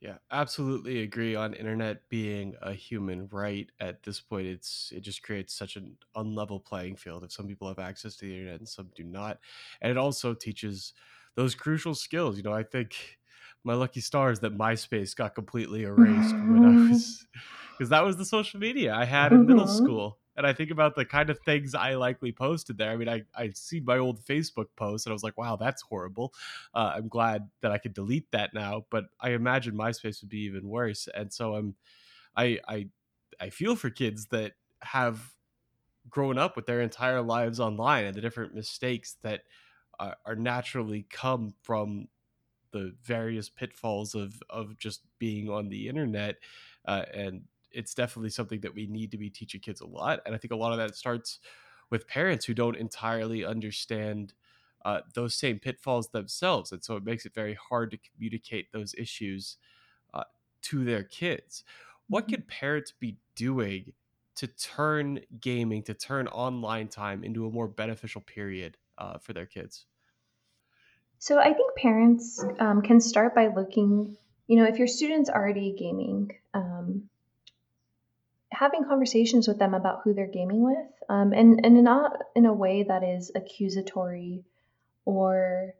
Yeah, 0.00 0.18
absolutely 0.30 1.00
agree 1.00 1.34
on 1.34 1.54
internet 1.54 2.08
being 2.10 2.56
a 2.60 2.74
human 2.74 3.26
right. 3.28 3.70
At 3.80 4.02
this 4.02 4.20
point, 4.20 4.46
it's 4.46 4.92
it 4.92 5.00
just 5.00 5.22
creates 5.22 5.54
such 5.54 5.76
an 5.76 5.96
unlevel 6.14 6.62
playing 6.62 6.96
field 6.96 7.24
if 7.24 7.32
some 7.32 7.46
people 7.46 7.68
have 7.68 7.78
access 7.78 8.16
to 8.16 8.26
the 8.26 8.34
internet 8.34 8.58
and 8.60 8.68
some 8.68 8.90
do 8.94 9.02
not. 9.04 9.40
And 9.80 9.90
it 9.90 9.96
also 9.96 10.34
teaches 10.34 10.92
those 11.36 11.54
crucial 11.54 11.94
skills. 11.94 12.36
You 12.36 12.42
know, 12.42 12.52
I 12.52 12.64
think 12.64 13.18
my 13.64 13.74
lucky 13.74 14.00
stars 14.00 14.40
that 14.40 14.56
MySpace 14.56 15.16
got 15.16 15.34
completely 15.34 15.84
erased 15.84 16.34
when 16.34 16.64
I 16.64 16.90
was 16.90 17.26
because 17.72 17.90
that 17.90 18.04
was 18.04 18.16
the 18.16 18.24
social 18.24 18.60
media 18.60 18.94
I 18.94 19.04
had 19.04 19.32
in 19.32 19.40
mm-hmm. 19.40 19.48
middle 19.48 19.66
school. 19.66 20.18
And 20.36 20.46
I 20.46 20.52
think 20.52 20.70
about 20.70 20.96
the 20.96 21.04
kind 21.04 21.30
of 21.30 21.38
things 21.40 21.74
I 21.74 21.94
likely 21.94 22.32
posted 22.32 22.76
there. 22.76 22.90
I 22.90 22.96
mean, 22.96 23.08
I 23.08 23.22
I 23.34 23.50
see 23.54 23.80
my 23.80 23.98
old 23.98 24.20
Facebook 24.24 24.66
post 24.76 25.06
and 25.06 25.12
I 25.12 25.14
was 25.14 25.22
like, 25.22 25.38
wow, 25.38 25.56
that's 25.56 25.82
horrible. 25.82 26.34
Uh, 26.74 26.92
I'm 26.96 27.08
glad 27.08 27.48
that 27.62 27.70
I 27.70 27.78
could 27.78 27.94
delete 27.94 28.30
that 28.32 28.52
now, 28.52 28.84
but 28.90 29.04
I 29.20 29.30
imagine 29.30 29.74
MySpace 29.74 30.20
would 30.22 30.30
be 30.30 30.40
even 30.40 30.68
worse. 30.68 31.08
And 31.14 31.32
so 31.32 31.54
I'm, 31.54 31.76
I 32.36 32.58
I 32.68 32.88
I 33.40 33.50
feel 33.50 33.76
for 33.76 33.90
kids 33.90 34.26
that 34.26 34.52
have 34.82 35.20
grown 36.10 36.36
up 36.36 36.56
with 36.56 36.66
their 36.66 36.80
entire 36.80 37.22
lives 37.22 37.60
online 37.60 38.04
and 38.04 38.14
the 38.14 38.20
different 38.20 38.54
mistakes 38.54 39.16
that 39.22 39.42
are, 39.98 40.16
are 40.26 40.36
naturally 40.36 41.06
come 41.10 41.54
from 41.62 42.08
the 42.74 42.94
various 43.02 43.48
pitfalls 43.48 44.14
of 44.14 44.42
of 44.50 44.76
just 44.78 45.02
being 45.18 45.48
on 45.48 45.68
the 45.68 45.88
internet 45.88 46.36
uh, 46.86 47.04
and 47.14 47.44
it's 47.70 47.94
definitely 47.94 48.30
something 48.30 48.60
that 48.60 48.74
we 48.74 48.86
need 48.86 49.10
to 49.10 49.18
be 49.18 49.30
teaching 49.30 49.60
kids 49.60 49.80
a 49.80 49.86
lot 49.86 50.20
and 50.26 50.34
i 50.34 50.38
think 50.38 50.52
a 50.52 50.56
lot 50.56 50.72
of 50.72 50.78
that 50.78 50.94
starts 50.96 51.40
with 51.90 52.08
parents 52.08 52.44
who 52.44 52.54
don't 52.54 52.76
entirely 52.76 53.44
understand 53.44 54.34
uh, 54.84 55.00
those 55.14 55.34
same 55.34 55.58
pitfalls 55.58 56.10
themselves 56.10 56.72
and 56.72 56.84
so 56.84 56.96
it 56.96 57.04
makes 57.04 57.24
it 57.24 57.34
very 57.34 57.54
hard 57.54 57.90
to 57.90 57.98
communicate 57.98 58.72
those 58.72 58.94
issues 58.98 59.56
uh, 60.14 60.24
to 60.62 60.84
their 60.84 61.04
kids 61.04 61.64
what 62.08 62.28
could 62.28 62.48
parents 62.48 62.92
be 62.92 63.18
doing 63.34 63.94
to 64.36 64.46
turn 64.48 65.20
gaming, 65.40 65.82
to 65.84 65.94
turn 65.94 66.26
online 66.28 66.88
time 66.88 67.24
into 67.24 67.46
a 67.46 67.50
more 67.50 67.68
beneficial 67.68 68.20
period 68.20 68.76
uh, 68.98 69.18
for 69.18 69.32
their 69.32 69.46
kids? 69.46 69.86
So 71.24 71.38
I 71.38 71.54
think 71.54 71.74
parents 71.76 72.44
um, 72.58 72.82
can 72.82 73.00
start 73.00 73.34
by 73.34 73.46
looking, 73.46 74.14
you 74.46 74.56
know, 74.58 74.66
if 74.66 74.76
your 74.76 74.86
student's 74.86 75.30
are 75.30 75.42
already 75.42 75.72
gaming, 75.72 76.32
um, 76.52 77.04
having 78.52 78.84
conversations 78.84 79.48
with 79.48 79.58
them 79.58 79.72
about 79.72 80.02
who 80.04 80.12
they're 80.12 80.26
gaming 80.26 80.62
with, 80.62 80.92
um, 81.08 81.32
and 81.32 81.64
and 81.64 81.82
not 81.82 82.12
in 82.36 82.44
a 82.44 82.52
way 82.52 82.82
that 82.82 83.02
is 83.02 83.32
accusatory 83.34 84.44
or, 85.06 85.72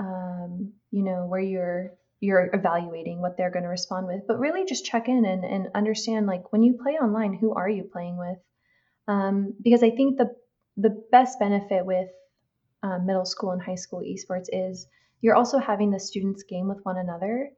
um, 0.00 0.72
you 0.90 1.04
know, 1.04 1.26
where 1.26 1.40
you're 1.40 1.92
you're 2.18 2.50
evaluating 2.52 3.20
what 3.20 3.36
they're 3.36 3.52
going 3.52 3.62
to 3.62 3.68
respond 3.68 4.08
with, 4.08 4.26
but 4.26 4.40
really 4.40 4.64
just 4.64 4.84
check 4.84 5.06
in 5.06 5.24
and, 5.24 5.44
and 5.44 5.68
understand 5.76 6.26
like 6.26 6.52
when 6.52 6.64
you 6.64 6.80
play 6.82 6.94
online, 6.94 7.34
who 7.34 7.54
are 7.54 7.68
you 7.68 7.84
playing 7.84 8.16
with? 8.16 8.38
Um, 9.06 9.54
because 9.62 9.84
I 9.84 9.90
think 9.90 10.18
the 10.18 10.34
the 10.76 11.00
best 11.12 11.38
benefit 11.38 11.86
with 11.86 12.08
um, 12.84 13.06
middle 13.06 13.24
school 13.24 13.52
and 13.52 13.62
high 13.62 13.74
school 13.74 14.00
esports 14.00 14.48
is 14.52 14.86
you're 15.22 15.34
also 15.34 15.58
having 15.58 15.90
the 15.90 15.98
students 15.98 16.42
game 16.42 16.68
with 16.68 16.84
one 16.84 16.98
another. 16.98 17.50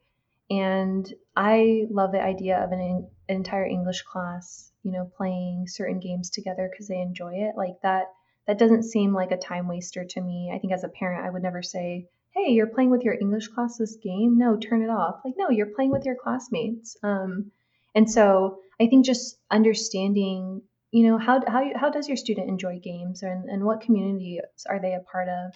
And 0.49 1.13
I 1.35 1.89
love 1.91 2.13
the 2.13 2.23
idea 2.23 2.63
of 2.63 2.71
an, 2.71 2.81
an 2.81 3.09
entire 3.29 3.67
English 3.67 4.03
class, 4.03 4.71
you 4.85 4.93
know, 4.93 5.11
playing 5.17 5.67
certain 5.67 5.99
games 5.99 6.31
together 6.31 6.69
because 6.71 6.87
they 6.87 7.01
enjoy 7.01 7.35
it. 7.35 7.57
Like 7.57 7.81
that, 7.83 8.13
that 8.47 8.59
doesn't 8.59 8.85
seem 8.85 9.13
like 9.13 9.33
a 9.33 9.37
time 9.37 9.67
waster 9.67 10.05
to 10.05 10.21
me. 10.21 10.53
I 10.55 10.61
think 10.61 10.73
as 10.73 10.85
a 10.85 10.89
parent, 10.89 11.27
I 11.27 11.31
would 11.31 11.43
never 11.43 11.61
say, 11.61 12.07
"Hey, 12.31 12.53
you're 12.53 12.69
playing 12.69 12.91
with 12.91 13.03
your 13.03 13.19
English 13.21 13.49
class 13.49 13.79
this 13.79 13.97
game. 13.97 14.39
No, 14.39 14.57
turn 14.57 14.83
it 14.83 14.91
off." 14.91 15.23
Like, 15.25 15.35
no, 15.37 15.51
you're 15.51 15.75
playing 15.75 15.91
with 15.91 16.05
your 16.05 16.15
classmates. 16.15 16.97
Um, 17.03 17.51
and 17.97 18.09
so 18.09 18.61
I 18.81 18.87
think 18.87 19.05
just 19.05 19.39
understanding 19.51 20.63
you 20.91 21.09
know 21.09 21.19
how 21.19 21.43
how 21.47 21.71
how 21.75 21.91
does 21.91 22.09
your 22.09 22.17
student 22.17 22.49
enjoy 22.49 22.79
games 22.79 23.23
and 23.23 23.49
and 23.49 23.65
what 23.65 23.81
communities 23.81 24.41
are 24.69 24.81
they 24.81 24.95
a 24.95 25.01
part 25.01 25.29
of? 25.29 25.53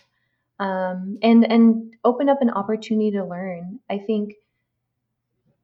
Um, 0.58 1.18
and 1.22 1.50
and 1.50 1.96
open 2.04 2.28
up 2.28 2.42
an 2.42 2.50
opportunity 2.50 3.12
to 3.12 3.24
learn. 3.24 3.80
I 3.88 3.98
think 3.98 4.34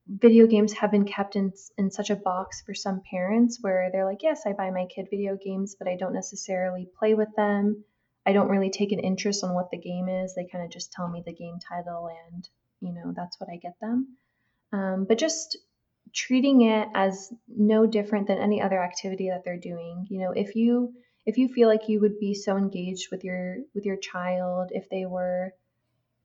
video 0.08 0.46
games 0.46 0.72
have 0.72 0.90
been 0.90 1.04
kept 1.04 1.36
in 1.36 1.52
in 1.76 1.90
such 1.90 2.10
a 2.10 2.16
box 2.16 2.62
for 2.62 2.74
some 2.74 3.02
parents 3.10 3.58
where 3.60 3.90
they're 3.90 4.04
like 4.04 4.22
yes 4.22 4.42
i 4.46 4.52
buy 4.52 4.70
my 4.70 4.86
kid 4.86 5.08
video 5.10 5.36
games 5.36 5.74
but 5.76 5.88
i 5.88 5.96
don't 5.96 6.14
necessarily 6.14 6.88
play 6.98 7.14
with 7.14 7.34
them. 7.36 7.84
I 8.24 8.32
don't 8.32 8.48
really 8.48 8.70
take 8.70 8.90
an 8.90 8.98
interest 8.98 9.44
on 9.44 9.54
what 9.54 9.70
the 9.70 9.78
game 9.78 10.08
is. 10.08 10.34
They 10.34 10.46
kind 10.46 10.64
of 10.64 10.70
just 10.70 10.92
tell 10.92 11.08
me 11.08 11.22
the 11.24 11.32
game 11.32 11.58
title 11.60 12.08
and 12.26 12.48
you 12.80 12.92
know 12.92 13.12
that's 13.14 13.38
what 13.40 13.50
i 13.50 13.56
get 13.56 13.78
them. 13.80 14.16
Um, 14.72 15.06
but 15.08 15.18
just 15.18 15.56
treating 16.16 16.62
it 16.62 16.88
as 16.94 17.32
no 17.46 17.86
different 17.86 18.26
than 18.26 18.38
any 18.38 18.60
other 18.62 18.82
activity 18.82 19.28
that 19.28 19.44
they're 19.44 19.58
doing. 19.58 20.06
You 20.08 20.20
know, 20.20 20.32
if 20.32 20.56
you 20.56 20.94
if 21.26 21.36
you 21.36 21.48
feel 21.48 21.68
like 21.68 21.88
you 21.88 22.00
would 22.00 22.18
be 22.18 22.34
so 22.34 22.56
engaged 22.56 23.10
with 23.10 23.22
your 23.22 23.58
with 23.74 23.84
your 23.84 23.96
child 23.96 24.70
if 24.72 24.88
they 24.88 25.04
were 25.04 25.52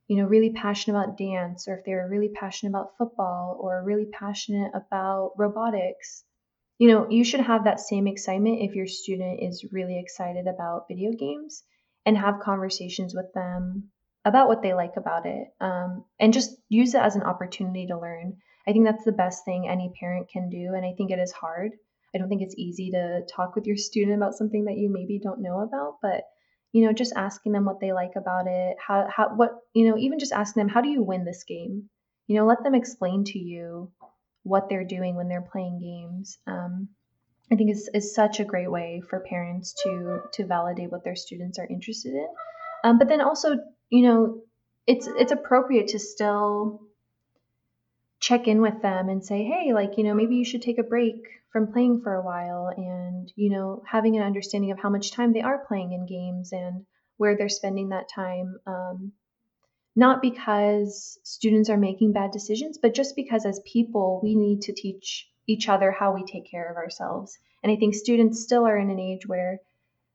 you 0.07 0.17
know 0.17 0.25
really 0.25 0.51
passionate 0.51 0.97
about 0.97 1.17
dance 1.17 1.67
or 1.67 1.75
if 1.75 1.85
they 1.85 1.93
were 1.93 2.07
really 2.07 2.29
passionate 2.29 2.71
about 2.71 2.97
football 2.97 3.57
or 3.59 3.83
really 3.83 4.05
passionate 4.05 4.71
about 4.73 5.31
robotics 5.37 6.23
you 6.77 6.87
know 6.87 7.09
you 7.09 7.23
should 7.23 7.39
have 7.39 7.63
that 7.63 7.79
same 7.79 8.07
excitement 8.07 8.61
if 8.61 8.75
your 8.75 8.87
student 8.87 9.39
is 9.41 9.65
really 9.71 9.99
excited 9.99 10.47
about 10.47 10.87
video 10.87 11.11
games 11.13 11.63
and 12.05 12.17
have 12.17 12.39
conversations 12.39 13.15
with 13.15 13.31
them 13.33 13.89
about 14.25 14.47
what 14.47 14.61
they 14.61 14.73
like 14.73 14.97
about 14.97 15.25
it 15.25 15.47
um, 15.59 16.03
and 16.19 16.33
just 16.33 16.51
use 16.69 16.93
it 16.93 17.01
as 17.01 17.15
an 17.15 17.23
opportunity 17.23 17.87
to 17.87 17.99
learn 17.99 18.37
I 18.67 18.71
think 18.71 18.85
that's 18.85 19.03
the 19.03 19.11
best 19.11 19.45
thing 19.45 19.67
any 19.67 19.91
parent 19.99 20.29
can 20.29 20.49
do. 20.49 20.73
And 20.75 20.85
I 20.85 20.93
think 20.95 21.11
it 21.11 21.19
is 21.19 21.31
hard. 21.31 21.71
I 22.13 22.17
don't 22.17 22.29
think 22.29 22.41
it's 22.41 22.57
easy 22.57 22.91
to 22.91 23.21
talk 23.33 23.55
with 23.55 23.65
your 23.65 23.77
student 23.77 24.17
about 24.17 24.35
something 24.35 24.65
that 24.65 24.77
you 24.77 24.89
maybe 24.91 25.19
don't 25.19 25.41
know 25.41 25.61
about, 25.61 25.97
but 26.01 26.23
you 26.73 26.85
know, 26.85 26.93
just 26.93 27.13
asking 27.15 27.51
them 27.51 27.65
what 27.65 27.79
they 27.81 27.91
like 27.91 28.15
about 28.15 28.47
it, 28.47 28.77
how, 28.85 29.05
how, 29.13 29.35
what, 29.35 29.51
you 29.73 29.89
know, 29.89 29.97
even 29.97 30.19
just 30.19 30.31
asking 30.31 30.61
them, 30.61 30.69
how 30.69 30.81
do 30.81 30.89
you 30.89 31.03
win 31.03 31.25
this 31.25 31.43
game? 31.43 31.89
You 32.27 32.37
know, 32.37 32.45
let 32.45 32.63
them 32.63 32.75
explain 32.75 33.25
to 33.25 33.39
you 33.39 33.91
what 34.43 34.69
they're 34.69 34.85
doing 34.85 35.15
when 35.15 35.27
they're 35.27 35.41
playing 35.51 35.79
games. 35.79 36.37
Um, 36.47 36.89
I 37.51 37.55
think 37.57 37.69
is 37.69 37.89
is 37.93 38.15
such 38.15 38.39
a 38.39 38.45
great 38.45 38.71
way 38.71 39.01
for 39.09 39.19
parents 39.19 39.73
to 39.83 40.21
to 40.33 40.45
validate 40.45 40.91
what 40.91 41.03
their 41.03 41.17
students 41.17 41.59
are 41.59 41.67
interested 41.67 42.13
in. 42.13 42.27
Um, 42.83 42.97
but 42.97 43.09
then 43.09 43.19
also, 43.19 43.57
you 43.89 44.03
know, 44.03 44.41
it's 44.87 45.07
it's 45.07 45.33
appropriate 45.33 45.89
to 45.89 45.99
still 45.99 46.81
check 48.21 48.47
in 48.47 48.61
with 48.61 48.81
them 48.81 49.09
and 49.09 49.25
say, 49.25 49.43
hey, 49.43 49.73
like, 49.73 49.97
you 49.97 50.03
know, 50.03 50.13
maybe 50.13 50.35
you 50.35 50.45
should 50.45 50.61
take 50.61 50.77
a 50.77 50.83
break 50.83 51.15
from 51.51 51.73
playing 51.73 52.01
for 52.01 52.13
a 52.13 52.23
while 52.23 52.71
and, 52.75 53.33
you 53.35 53.49
know, 53.49 53.83
having 53.85 54.15
an 54.15 54.23
understanding 54.23 54.71
of 54.71 54.79
how 54.79 54.89
much 54.89 55.11
time 55.11 55.33
they 55.33 55.41
are 55.41 55.65
playing 55.67 55.91
in 55.91 56.05
games 56.05 56.53
and 56.53 56.85
where 57.17 57.35
they're 57.35 57.49
spending 57.49 57.89
that 57.89 58.07
time. 58.07 58.57
Um, 58.67 59.11
not 59.95 60.21
because 60.21 61.19
students 61.23 61.69
are 61.69 61.77
making 61.77 62.13
bad 62.13 62.31
decisions, 62.31 62.77
but 62.77 62.93
just 62.93 63.15
because 63.15 63.45
as 63.45 63.59
people, 63.65 64.21
we 64.23 64.35
need 64.35 64.61
to 64.61 64.73
teach 64.73 65.27
each 65.47 65.67
other 65.67 65.91
how 65.91 66.13
we 66.13 66.23
take 66.23 66.49
care 66.49 66.69
of 66.69 66.77
ourselves. 66.77 67.37
And 67.63 67.71
I 67.71 67.75
think 67.75 67.95
students 67.95 68.41
still 68.41 68.65
are 68.65 68.77
in 68.77 68.89
an 68.89 68.99
age 68.99 69.27
where 69.27 69.59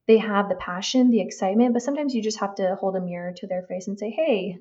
they 0.07 0.19
have 0.19 0.49
the 0.49 0.55
passion, 0.55 1.11
the 1.11 1.21
excitement, 1.21 1.75
but 1.75 1.83
sometimes 1.83 2.15
you 2.15 2.23
just 2.23 2.39
have 2.39 2.55
to 2.55 2.77
hold 2.77 2.97
a 2.97 3.01
mirror 3.01 3.35
to 3.37 3.47
their 3.49 3.63
face 3.63 3.89
and 3.89 3.99
say, 3.99 4.11
hey, 4.11 4.59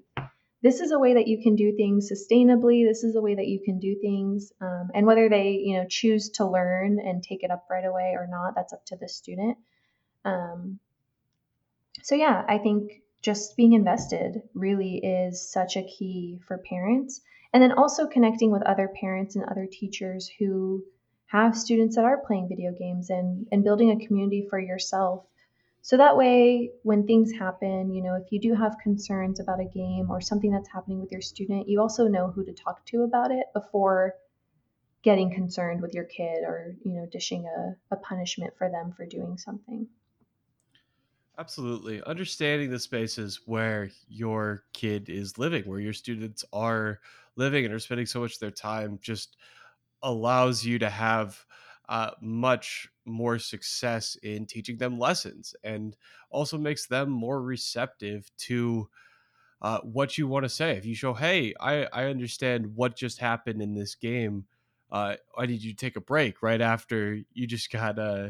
this 0.65 0.79
is 0.79 0.91
a 0.91 0.97
way 0.97 1.13
that 1.13 1.27
you 1.27 1.43
can 1.43 1.55
do 1.55 1.75
things 1.75 2.11
sustainably. 2.11 2.87
This 2.87 3.03
is 3.03 3.15
a 3.15 3.21
way 3.21 3.35
that 3.35 3.45
you 3.45 3.59
can 3.63 3.77
do 3.77 3.95
things. 4.01 4.51
Um, 4.59 4.89
and 4.95 5.05
whether 5.05 5.29
they, 5.29 5.61
you 5.63 5.77
know, 5.77 5.85
choose 5.87 6.31
to 6.37 6.49
learn 6.49 6.97
and 6.99 7.21
take 7.21 7.43
it 7.43 7.51
up 7.51 7.67
right 7.69 7.85
away 7.85 8.15
or 8.17 8.25
not, 8.27 8.55
that's 8.55 8.73
up 8.73 8.83
to 8.87 8.95
the 8.95 9.07
student. 9.07 9.59
Um, 10.25 10.79
so 12.01 12.15
yeah, 12.15 12.43
I 12.49 12.57
think 12.57 13.03
just 13.21 13.55
being 13.55 13.73
invested 13.73 14.41
really 14.55 14.95
is 14.97 15.51
such 15.51 15.77
a 15.77 15.83
key 15.83 16.39
for 16.47 16.57
parents. 16.57 17.21
And 17.53 17.61
then 17.61 17.73
also 17.73 18.07
connecting 18.07 18.49
with 18.49 18.63
other 18.63 18.89
parents 18.99 19.35
and 19.35 19.45
other 19.45 19.67
teachers 19.71 20.27
who 20.39 20.83
have 21.27 21.55
students 21.55 21.95
that 21.95 22.05
are 22.05 22.25
playing 22.25 22.49
video 22.49 22.71
games 22.71 23.11
and, 23.11 23.45
and 23.51 23.63
building 23.63 23.91
a 23.91 24.03
community 24.03 24.47
for 24.49 24.59
yourself 24.59 25.27
so 25.85 25.97
that 25.97 26.17
way, 26.17 26.71
when 26.81 27.05
things 27.05 27.31
happen, 27.31 27.93
you 27.93 28.01
know, 28.01 28.15
if 28.15 28.31
you 28.31 28.39
do 28.39 28.55
have 28.55 28.75
concerns 28.81 29.39
about 29.39 29.59
a 29.59 29.65
game 29.65 30.09
or 30.09 30.19
something 30.19 30.49
that's 30.49 30.67
happening 30.67 30.99
with 30.99 31.11
your 31.11 31.21
student, 31.21 31.69
you 31.69 31.79
also 31.79 32.07
know 32.07 32.31
who 32.31 32.43
to 32.43 32.53
talk 32.53 32.83
to 32.87 33.03
about 33.03 33.29
it 33.29 33.45
before 33.53 34.15
getting 35.03 35.31
concerned 35.31 35.83
with 35.83 35.93
your 35.93 36.05
kid 36.05 36.43
or, 36.43 36.75
you 36.83 36.93
know, 36.93 37.05
dishing 37.11 37.45
a, 37.45 37.75
a 37.93 37.97
punishment 37.97 38.51
for 38.57 38.67
them 38.67 38.93
for 38.97 39.05
doing 39.05 39.37
something. 39.37 39.87
Absolutely. 41.37 42.01
Understanding 42.01 42.71
the 42.71 42.79
spaces 42.79 43.41
where 43.45 43.91
your 44.07 44.63
kid 44.73 45.07
is 45.07 45.37
living, 45.37 45.69
where 45.69 45.79
your 45.79 45.93
students 45.93 46.43
are 46.51 46.99
living 47.35 47.63
and 47.63 47.71
are 47.71 47.77
spending 47.77 48.07
so 48.07 48.21
much 48.21 48.33
of 48.33 48.39
their 48.39 48.49
time 48.49 48.97
just 49.03 49.37
allows 50.01 50.65
you 50.65 50.79
to 50.79 50.89
have 50.89 51.44
uh, 51.89 52.11
much 52.21 52.89
more 53.05 53.37
success 53.37 54.17
in 54.23 54.45
teaching 54.45 54.77
them 54.77 54.97
lessons 54.97 55.55
and 55.63 55.95
also 56.29 56.57
makes 56.57 56.87
them 56.87 57.09
more 57.09 57.41
receptive 57.41 58.29
to 58.37 58.89
uh, 59.61 59.79
what 59.79 60.17
you 60.17 60.27
want 60.27 60.43
to 60.43 60.49
say. 60.49 60.77
If 60.77 60.85
you 60.85 60.95
show, 60.95 61.13
hey, 61.13 61.53
I, 61.59 61.85
I 61.93 62.05
understand 62.05 62.75
what 62.75 62.95
just 62.95 63.19
happened 63.19 63.61
in 63.61 63.73
this 63.73 63.95
game. 63.95 64.45
Uh, 64.91 65.15
I 65.37 65.45
need 65.45 65.61
you 65.61 65.71
to 65.71 65.77
take 65.77 65.95
a 65.95 66.01
break 66.01 66.41
right 66.41 66.61
after 66.61 67.19
you 67.33 67.47
just 67.47 67.71
got 67.71 67.97
uh, 67.97 68.29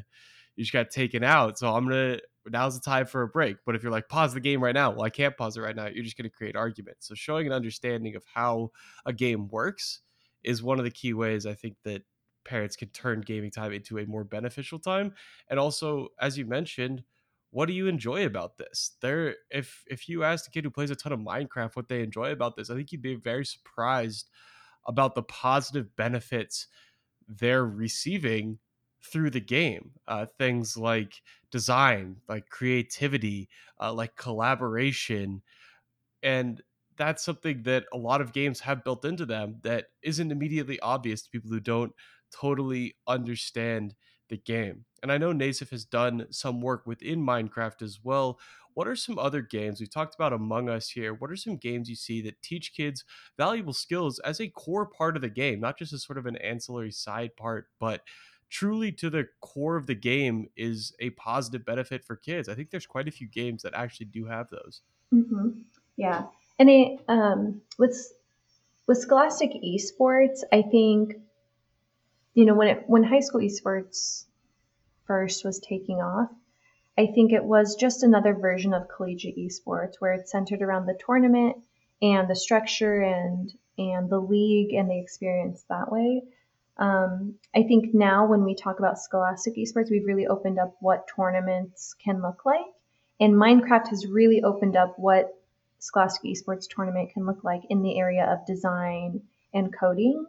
you 0.55 0.63
just 0.63 0.73
got 0.73 0.89
taken 0.89 1.23
out. 1.23 1.59
So 1.59 1.73
I'm 1.73 1.87
gonna 1.87 2.19
now's 2.45 2.79
the 2.79 2.83
time 2.83 3.05
for 3.05 3.23
a 3.23 3.27
break. 3.27 3.57
But 3.65 3.75
if 3.75 3.83
you're 3.83 3.91
like 3.91 4.07
pause 4.07 4.33
the 4.33 4.39
game 4.39 4.63
right 4.63 4.73
now, 4.73 4.91
well, 4.91 5.03
I 5.03 5.09
can't 5.09 5.35
pause 5.35 5.57
it 5.57 5.61
right 5.61 5.75
now. 5.75 5.87
You're 5.87 6.03
just 6.03 6.17
gonna 6.17 6.29
create 6.29 6.55
arguments. 6.55 7.07
So 7.07 7.15
showing 7.15 7.47
an 7.47 7.53
understanding 7.53 8.15
of 8.15 8.23
how 8.33 8.71
a 9.05 9.11
game 9.11 9.47
works 9.49 10.01
is 10.43 10.63
one 10.63 10.79
of 10.79 10.85
the 10.85 10.91
key 10.91 11.13
ways 11.13 11.45
I 11.45 11.53
think 11.53 11.75
that 11.83 12.03
parents 12.45 12.75
can 12.75 12.89
turn 12.89 13.21
gaming 13.21 13.51
time 13.51 13.73
into 13.73 13.97
a 13.97 14.05
more 14.05 14.23
beneficial 14.23 14.79
time 14.79 15.13
and 15.49 15.59
also 15.59 16.09
as 16.19 16.37
you 16.37 16.45
mentioned 16.45 17.03
what 17.51 17.67
do 17.67 17.73
you 17.73 17.87
enjoy 17.87 18.25
about 18.25 18.57
this? 18.57 18.97
There 18.99 19.37
if 19.49 19.85
if 19.87 20.09
you 20.09 20.23
asked 20.23 20.47
a 20.47 20.51
kid 20.51 20.65
who 20.65 20.71
plays 20.71 20.89
a 20.89 20.95
ton 20.95 21.13
of 21.13 21.19
minecraft 21.19 21.75
what 21.77 21.87
they 21.87 22.01
enjoy 22.01 22.31
about 22.31 22.55
this 22.57 22.69
i 22.69 22.75
think 22.75 22.91
you'd 22.91 23.01
be 23.01 23.15
very 23.15 23.45
surprised 23.45 24.29
about 24.87 25.15
the 25.15 25.23
positive 25.23 25.95
benefits 25.95 26.67
they're 27.27 27.65
receiving 27.65 28.59
through 29.01 29.29
the 29.29 29.41
game. 29.41 29.91
Uh, 30.07 30.25
things 30.25 30.77
like 30.77 31.21
design 31.51 32.17
like 32.27 32.49
creativity 32.49 33.49
uh, 33.79 33.93
like 33.93 34.15
collaboration 34.17 35.41
and 36.23 36.61
that's 36.97 37.23
something 37.23 37.63
that 37.63 37.85
a 37.93 37.97
lot 37.97 38.21
of 38.21 38.33
games 38.33 38.59
have 38.61 38.83
built 38.83 39.03
into 39.05 39.25
them 39.25 39.59
that 39.63 39.87
isn't 40.01 40.31
immediately 40.31 40.79
obvious 40.79 41.21
to 41.23 41.29
people 41.29 41.49
who 41.51 41.59
don't 41.59 41.93
totally 42.39 42.95
understand 43.07 43.95
the 44.29 44.37
game. 44.37 44.85
And 45.03 45.11
I 45.11 45.17
know 45.17 45.31
NASEF 45.31 45.69
has 45.69 45.85
done 45.85 46.27
some 46.31 46.61
work 46.61 46.87
within 46.87 47.25
Minecraft 47.25 47.81
as 47.81 47.99
well. 48.03 48.39
What 48.73 48.87
are 48.87 48.95
some 48.95 49.17
other 49.17 49.41
games? 49.41 49.79
We've 49.79 49.89
talked 49.89 50.15
about 50.15 50.33
Among 50.33 50.67
Us 50.67 50.89
here. 50.89 51.13
What 51.13 51.31
are 51.31 51.35
some 51.35 51.57
games 51.57 51.89
you 51.89 51.95
see 51.95 52.21
that 52.23 52.41
teach 52.41 52.73
kids 52.73 53.03
valuable 53.37 53.73
skills 53.73 54.19
as 54.19 54.41
a 54.41 54.49
core 54.49 54.85
part 54.85 55.15
of 55.15 55.21
the 55.21 55.29
game, 55.29 55.59
not 55.59 55.77
just 55.77 55.93
as 55.93 56.03
sort 56.03 56.17
of 56.17 56.25
an 56.25 56.35
ancillary 56.37 56.91
side 56.91 57.35
part, 57.37 57.67
but 57.79 58.01
truly 58.49 58.91
to 58.91 59.09
the 59.09 59.27
core 59.41 59.75
of 59.75 59.87
the 59.87 59.95
game 59.95 60.47
is 60.57 60.93
a 60.99 61.11
positive 61.11 61.65
benefit 61.65 62.03
for 62.03 62.15
kids. 62.15 62.49
I 62.49 62.55
think 62.55 62.69
there's 62.69 62.85
quite 62.85 63.07
a 63.07 63.11
few 63.11 63.27
games 63.27 63.63
that 63.63 63.73
actually 63.73 64.07
do 64.07 64.25
have 64.25 64.49
those. 64.49 64.81
Mm-hmm. 65.13 65.49
Yeah, 65.97 66.23
and 66.59 66.69
it, 66.69 66.99
um, 67.07 67.61
with 67.79 68.13
with 68.87 68.97
Scholastic 68.97 69.51
Esports, 69.63 70.39
I 70.51 70.61
think 70.63 71.15
you 72.35 72.45
know 72.45 72.53
when 72.53 72.67
it 72.67 72.83
when 72.85 73.03
high 73.03 73.21
school 73.21 73.41
esports 73.41 74.25
first 75.07 75.43
was 75.43 75.59
taking 75.59 76.01
off, 76.01 76.29
I 76.97 77.07
think 77.07 77.31
it 77.31 77.43
was 77.43 77.75
just 77.75 78.03
another 78.03 78.35
version 78.35 78.73
of 78.73 78.87
collegiate 78.95 79.37
esports 79.37 79.95
where 79.99 80.13
it's 80.13 80.31
centered 80.31 80.61
around 80.61 80.85
the 80.85 80.99
tournament 81.05 81.57
and 82.01 82.29
the 82.29 82.35
structure 82.35 83.01
and 83.01 83.51
and 83.77 84.09
the 84.09 84.19
league 84.19 84.73
and 84.73 84.89
the 84.89 84.99
experience 84.99 85.63
that 85.69 85.91
way. 85.91 86.23
Um, 86.77 87.35
I 87.55 87.63
think 87.63 87.93
now 87.93 88.27
when 88.27 88.43
we 88.43 88.53
talk 88.53 88.79
about 88.79 88.99
Scholastic 88.99 89.55
Esports, 89.55 89.89
we've 89.89 90.05
really 90.05 90.27
opened 90.27 90.59
up 90.59 90.75
what 90.81 91.07
tournaments 91.13 91.95
can 92.03 92.21
look 92.21 92.45
like. 92.45 92.65
And 93.19 93.33
Minecraft 93.33 93.87
has 93.89 94.05
really 94.07 94.43
opened 94.43 94.75
up 94.75 94.95
what 94.97 95.29
Scholastic 95.79 96.23
Esports 96.23 96.67
tournament 96.69 97.11
can 97.13 97.25
look 97.25 97.43
like 97.43 97.61
in 97.69 97.81
the 97.81 97.97
area 97.97 98.25
of 98.25 98.45
design 98.45 99.21
and 99.53 99.73
coding. 99.73 100.25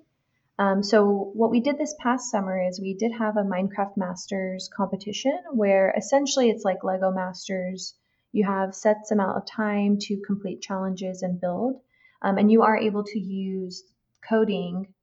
Um, 0.58 0.82
so 0.82 1.30
what 1.34 1.50
we 1.50 1.60
did 1.60 1.76
this 1.76 1.94
past 2.00 2.30
summer 2.30 2.66
is 2.66 2.80
we 2.80 2.94
did 2.94 3.12
have 3.12 3.36
a 3.36 3.42
Minecraft 3.42 3.96
Masters 3.96 4.70
competition 4.74 5.38
where 5.52 5.94
essentially 5.96 6.48
it's 6.48 6.64
like 6.64 6.82
Lego 6.82 7.10
Masters. 7.10 7.94
You 8.32 8.44
have 8.44 8.74
sets 8.74 9.10
amount 9.10 9.36
of 9.36 9.46
time 9.46 9.98
to 10.00 10.22
complete 10.26 10.62
challenges 10.62 11.22
and 11.22 11.40
build, 11.40 11.80
um, 12.22 12.38
and 12.38 12.50
you 12.50 12.62
are 12.62 12.76
able 12.76 13.04
to 13.04 13.18
use 13.18 13.84
coding 14.28 14.94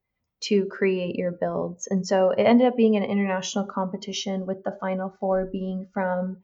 to 0.42 0.66
create 0.66 1.16
your 1.16 1.32
builds. 1.32 1.88
And 1.88 2.06
so 2.06 2.32
it 2.32 2.44
ended 2.44 2.68
up 2.68 2.76
being 2.76 2.96
an 2.96 3.04
international 3.04 3.66
competition 3.66 4.46
with 4.46 4.64
the 4.64 4.78
final 4.82 5.16
four 5.20 5.46
being 5.46 5.88
from 5.94 6.38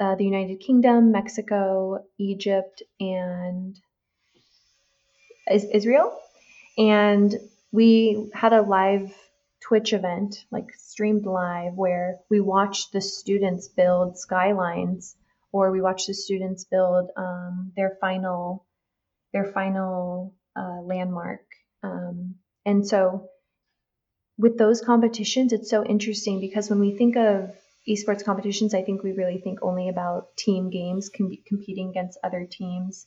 uh, 0.00 0.14
the 0.16 0.24
United 0.24 0.60
Kingdom, 0.60 1.12
Mexico, 1.12 2.04
Egypt, 2.18 2.82
and 2.98 3.78
Israel. 5.48 6.18
And 6.78 7.34
we 7.72 8.30
had 8.34 8.52
a 8.52 8.62
live 8.62 9.14
Twitch 9.60 9.92
event, 9.92 10.44
like 10.50 10.72
streamed 10.74 11.26
live, 11.26 11.74
where 11.74 12.18
we 12.30 12.40
watched 12.40 12.92
the 12.92 13.00
students 13.00 13.68
build 13.68 14.18
skylines, 14.18 15.16
or 15.52 15.70
we 15.70 15.80
watched 15.80 16.06
the 16.06 16.14
students 16.14 16.64
build 16.64 17.10
um, 17.16 17.72
their 17.76 17.96
final 18.00 18.66
their 19.32 19.52
final 19.52 20.34
uh, 20.56 20.80
landmark. 20.82 21.44
Um, 21.82 22.36
and 22.64 22.86
so, 22.86 23.28
with 24.38 24.58
those 24.58 24.80
competitions, 24.80 25.52
it's 25.52 25.70
so 25.70 25.84
interesting 25.84 26.40
because 26.40 26.68
when 26.68 26.80
we 26.80 26.96
think 26.96 27.16
of 27.16 27.54
esports 27.88 28.24
competitions, 28.24 28.74
I 28.74 28.82
think 28.82 29.02
we 29.02 29.12
really 29.12 29.38
think 29.38 29.60
only 29.62 29.88
about 29.88 30.36
team 30.36 30.70
games 30.70 31.10
com- 31.16 31.38
competing 31.46 31.90
against 31.90 32.18
other 32.24 32.46
teams 32.50 33.06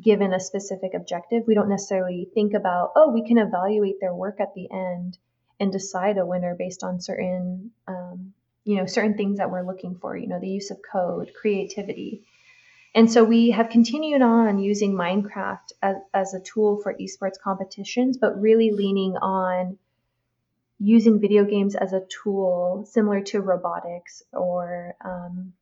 given 0.00 0.32
a 0.32 0.40
specific 0.40 0.94
objective. 0.94 1.44
We 1.46 1.54
don't 1.54 1.68
necessarily 1.68 2.28
think 2.34 2.54
about, 2.54 2.92
oh, 2.96 3.10
we 3.10 3.26
can 3.26 3.38
evaluate 3.38 4.00
their 4.00 4.14
work 4.14 4.40
at 4.40 4.54
the 4.54 4.68
end 4.70 5.18
and 5.60 5.70
decide 5.70 6.18
a 6.18 6.26
winner 6.26 6.54
based 6.58 6.82
on 6.82 7.00
certain, 7.00 7.70
um, 7.86 8.32
you 8.64 8.76
know, 8.76 8.86
certain 8.86 9.16
things 9.16 9.38
that 9.38 9.50
we're 9.50 9.66
looking 9.66 9.96
for, 10.00 10.16
you 10.16 10.26
know, 10.26 10.40
the 10.40 10.48
use 10.48 10.70
of 10.70 10.78
code, 10.90 11.32
creativity. 11.40 12.24
And 12.94 13.10
so 13.10 13.24
we 13.24 13.50
have 13.50 13.70
continued 13.70 14.22
on 14.22 14.58
using 14.58 14.94
Minecraft 14.94 15.72
as, 15.82 15.96
as 16.12 16.34
a 16.34 16.40
tool 16.40 16.80
for 16.82 16.94
esports 16.94 17.40
competitions, 17.42 18.18
but 18.18 18.40
really 18.40 18.70
leaning 18.70 19.16
on 19.16 19.78
using 20.78 21.20
video 21.20 21.44
games 21.44 21.74
as 21.74 21.92
a 21.92 22.02
tool 22.22 22.84
similar 22.90 23.20
to 23.20 23.40
robotics 23.40 24.22
or 24.32 24.94
um, 25.04 25.52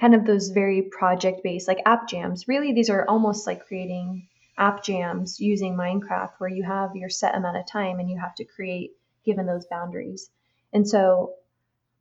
kind 0.00 0.14
of 0.14 0.24
those 0.24 0.48
very 0.48 0.82
project 0.82 1.42
based, 1.42 1.68
like 1.68 1.80
app 1.86 2.08
jams. 2.08 2.46
Really, 2.48 2.72
these 2.72 2.90
are 2.90 3.08
almost 3.08 3.46
like 3.46 3.66
creating 3.66 4.28
app 4.56 4.82
jams 4.82 5.40
using 5.40 5.76
Minecraft 5.76 6.32
where 6.38 6.50
you 6.50 6.64
have 6.64 6.96
your 6.96 7.08
set 7.08 7.34
amount 7.34 7.56
of 7.56 7.66
time 7.66 7.98
and 7.98 8.10
you 8.10 8.18
have 8.18 8.34
to 8.36 8.44
create 8.44 8.92
given 9.24 9.46
those 9.46 9.66
boundaries. 9.66 10.30
And 10.72 10.88
so 10.88 11.34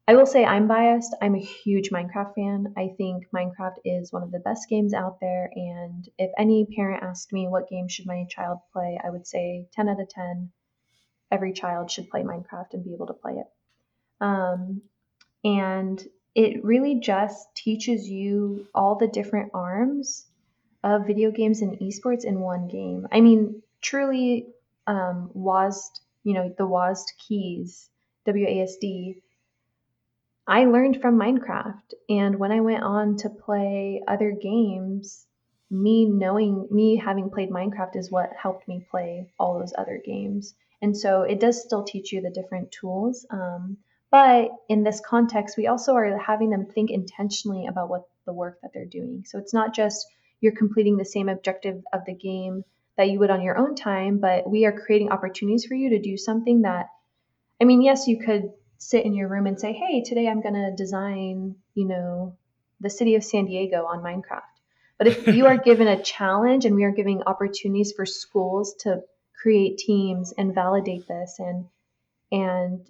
I 0.07 0.15
will 0.15 0.25
say 0.25 0.45
I'm 0.45 0.67
biased. 0.67 1.15
I'm 1.21 1.35
a 1.35 1.39
huge 1.39 1.89
Minecraft 1.89 2.33
fan. 2.35 2.73
I 2.77 2.93
think 2.97 3.27
Minecraft 3.35 3.75
is 3.83 4.11
one 4.11 4.23
of 4.23 4.31
the 4.31 4.39
best 4.39 4.69
games 4.69 4.93
out 4.93 5.19
there. 5.19 5.51
And 5.53 6.07
if 6.17 6.31
any 6.37 6.65
parent 6.65 7.03
asked 7.03 7.33
me 7.33 7.47
what 7.47 7.69
game 7.69 7.87
should 7.87 8.05
my 8.05 8.25
child 8.29 8.59
play, 8.71 8.97
I 9.03 9.09
would 9.09 9.27
say 9.27 9.67
10 9.73 9.89
out 9.89 9.99
of 9.99 10.09
10 10.09 10.51
every 11.29 11.51
child 11.51 11.91
should 11.91 12.09
play 12.09 12.23
Minecraft 12.23 12.73
and 12.73 12.85
be 12.85 12.93
able 12.93 13.07
to 13.07 13.13
play 13.13 13.33
it. 13.33 13.47
Um, 14.21 14.81
and 15.43 16.01
it 16.37 16.63
really 16.63 16.99
just 16.99 17.55
teaches 17.55 18.07
you 18.07 18.67
all 18.75 18.93
the 18.93 19.07
different 19.07 19.49
arms 19.55 20.27
of 20.83 21.07
video 21.07 21.31
games 21.31 21.63
and 21.63 21.79
esports 21.79 22.23
in 22.25 22.39
one 22.39 22.67
game. 22.67 23.07
I 23.11 23.21
mean, 23.21 23.63
truly, 23.81 24.45
um, 24.85 25.31
WASD, 25.35 25.99
you 26.23 26.35
know, 26.35 26.53
the 26.55 26.67
WASD 26.67 27.17
keys, 27.17 27.89
WASD, 28.27 29.19
I 30.47 30.65
learned 30.65 31.01
from 31.01 31.17
Minecraft. 31.17 31.95
And 32.07 32.37
when 32.37 32.51
I 32.51 32.61
went 32.61 32.83
on 32.83 33.17
to 33.17 33.29
play 33.31 34.03
other 34.07 34.29
games, 34.29 35.25
me 35.71 36.05
knowing, 36.05 36.67
me 36.69 36.97
having 36.97 37.31
played 37.31 37.49
Minecraft 37.49 37.95
is 37.95 38.11
what 38.11 38.31
helped 38.33 38.67
me 38.67 38.85
play 38.91 39.27
all 39.39 39.57
those 39.57 39.73
other 39.75 39.99
games. 40.05 40.53
And 40.83 40.95
so 40.95 41.23
it 41.23 41.39
does 41.39 41.63
still 41.63 41.83
teach 41.83 42.13
you 42.13 42.21
the 42.21 42.29
different 42.29 42.71
tools. 42.71 43.25
Um, 43.31 43.77
but 44.11 44.49
in 44.69 44.83
this 44.83 45.01
context, 45.05 45.57
we 45.57 45.67
also 45.67 45.93
are 45.93 46.17
having 46.17 46.49
them 46.49 46.65
think 46.65 46.91
intentionally 46.91 47.67
about 47.67 47.89
what 47.89 48.03
the 48.25 48.33
work 48.33 48.59
that 48.61 48.71
they're 48.73 48.85
doing. 48.85 49.23
So 49.25 49.37
it's 49.37 49.53
not 49.53 49.75
just 49.75 50.05
you're 50.39 50.55
completing 50.55 50.97
the 50.97 51.05
same 51.05 51.29
objective 51.29 51.83
of 51.91 52.05
the 52.05 52.13
game 52.13 52.63
that 52.97 53.09
you 53.09 53.19
would 53.19 53.29
on 53.29 53.41
your 53.41 53.57
own 53.57 53.75
time, 53.75 54.19
but 54.19 54.49
we 54.49 54.65
are 54.65 54.71
creating 54.71 55.11
opportunities 55.11 55.65
for 55.65 55.75
you 55.75 55.91
to 55.91 55.99
do 55.99 56.17
something 56.17 56.61
that, 56.61 56.87
I 57.61 57.65
mean, 57.65 57.81
yes, 57.81 58.07
you 58.07 58.19
could 58.19 58.51
sit 58.77 59.05
in 59.05 59.13
your 59.13 59.27
room 59.27 59.47
and 59.47 59.59
say, 59.59 59.73
hey, 59.73 60.03
today 60.03 60.27
I'm 60.27 60.41
going 60.41 60.55
to 60.55 60.75
design, 60.75 61.55
you 61.73 61.85
know, 61.85 62.37
the 62.79 62.89
city 62.89 63.15
of 63.15 63.23
San 63.23 63.45
Diego 63.45 63.85
on 63.85 64.03
Minecraft. 64.03 64.41
But 64.97 65.07
if 65.07 65.27
you 65.27 65.47
are 65.47 65.57
given 65.63 65.87
a 65.87 66.01
challenge 66.01 66.65
and 66.65 66.75
we 66.75 66.83
are 66.83 66.91
giving 66.91 67.23
opportunities 67.23 67.93
for 67.95 68.05
schools 68.05 68.75
to 68.81 69.01
create 69.41 69.77
teams 69.77 70.33
and 70.37 70.55
validate 70.55 71.07
this 71.07 71.35
and 71.39 71.65
and 72.31 72.85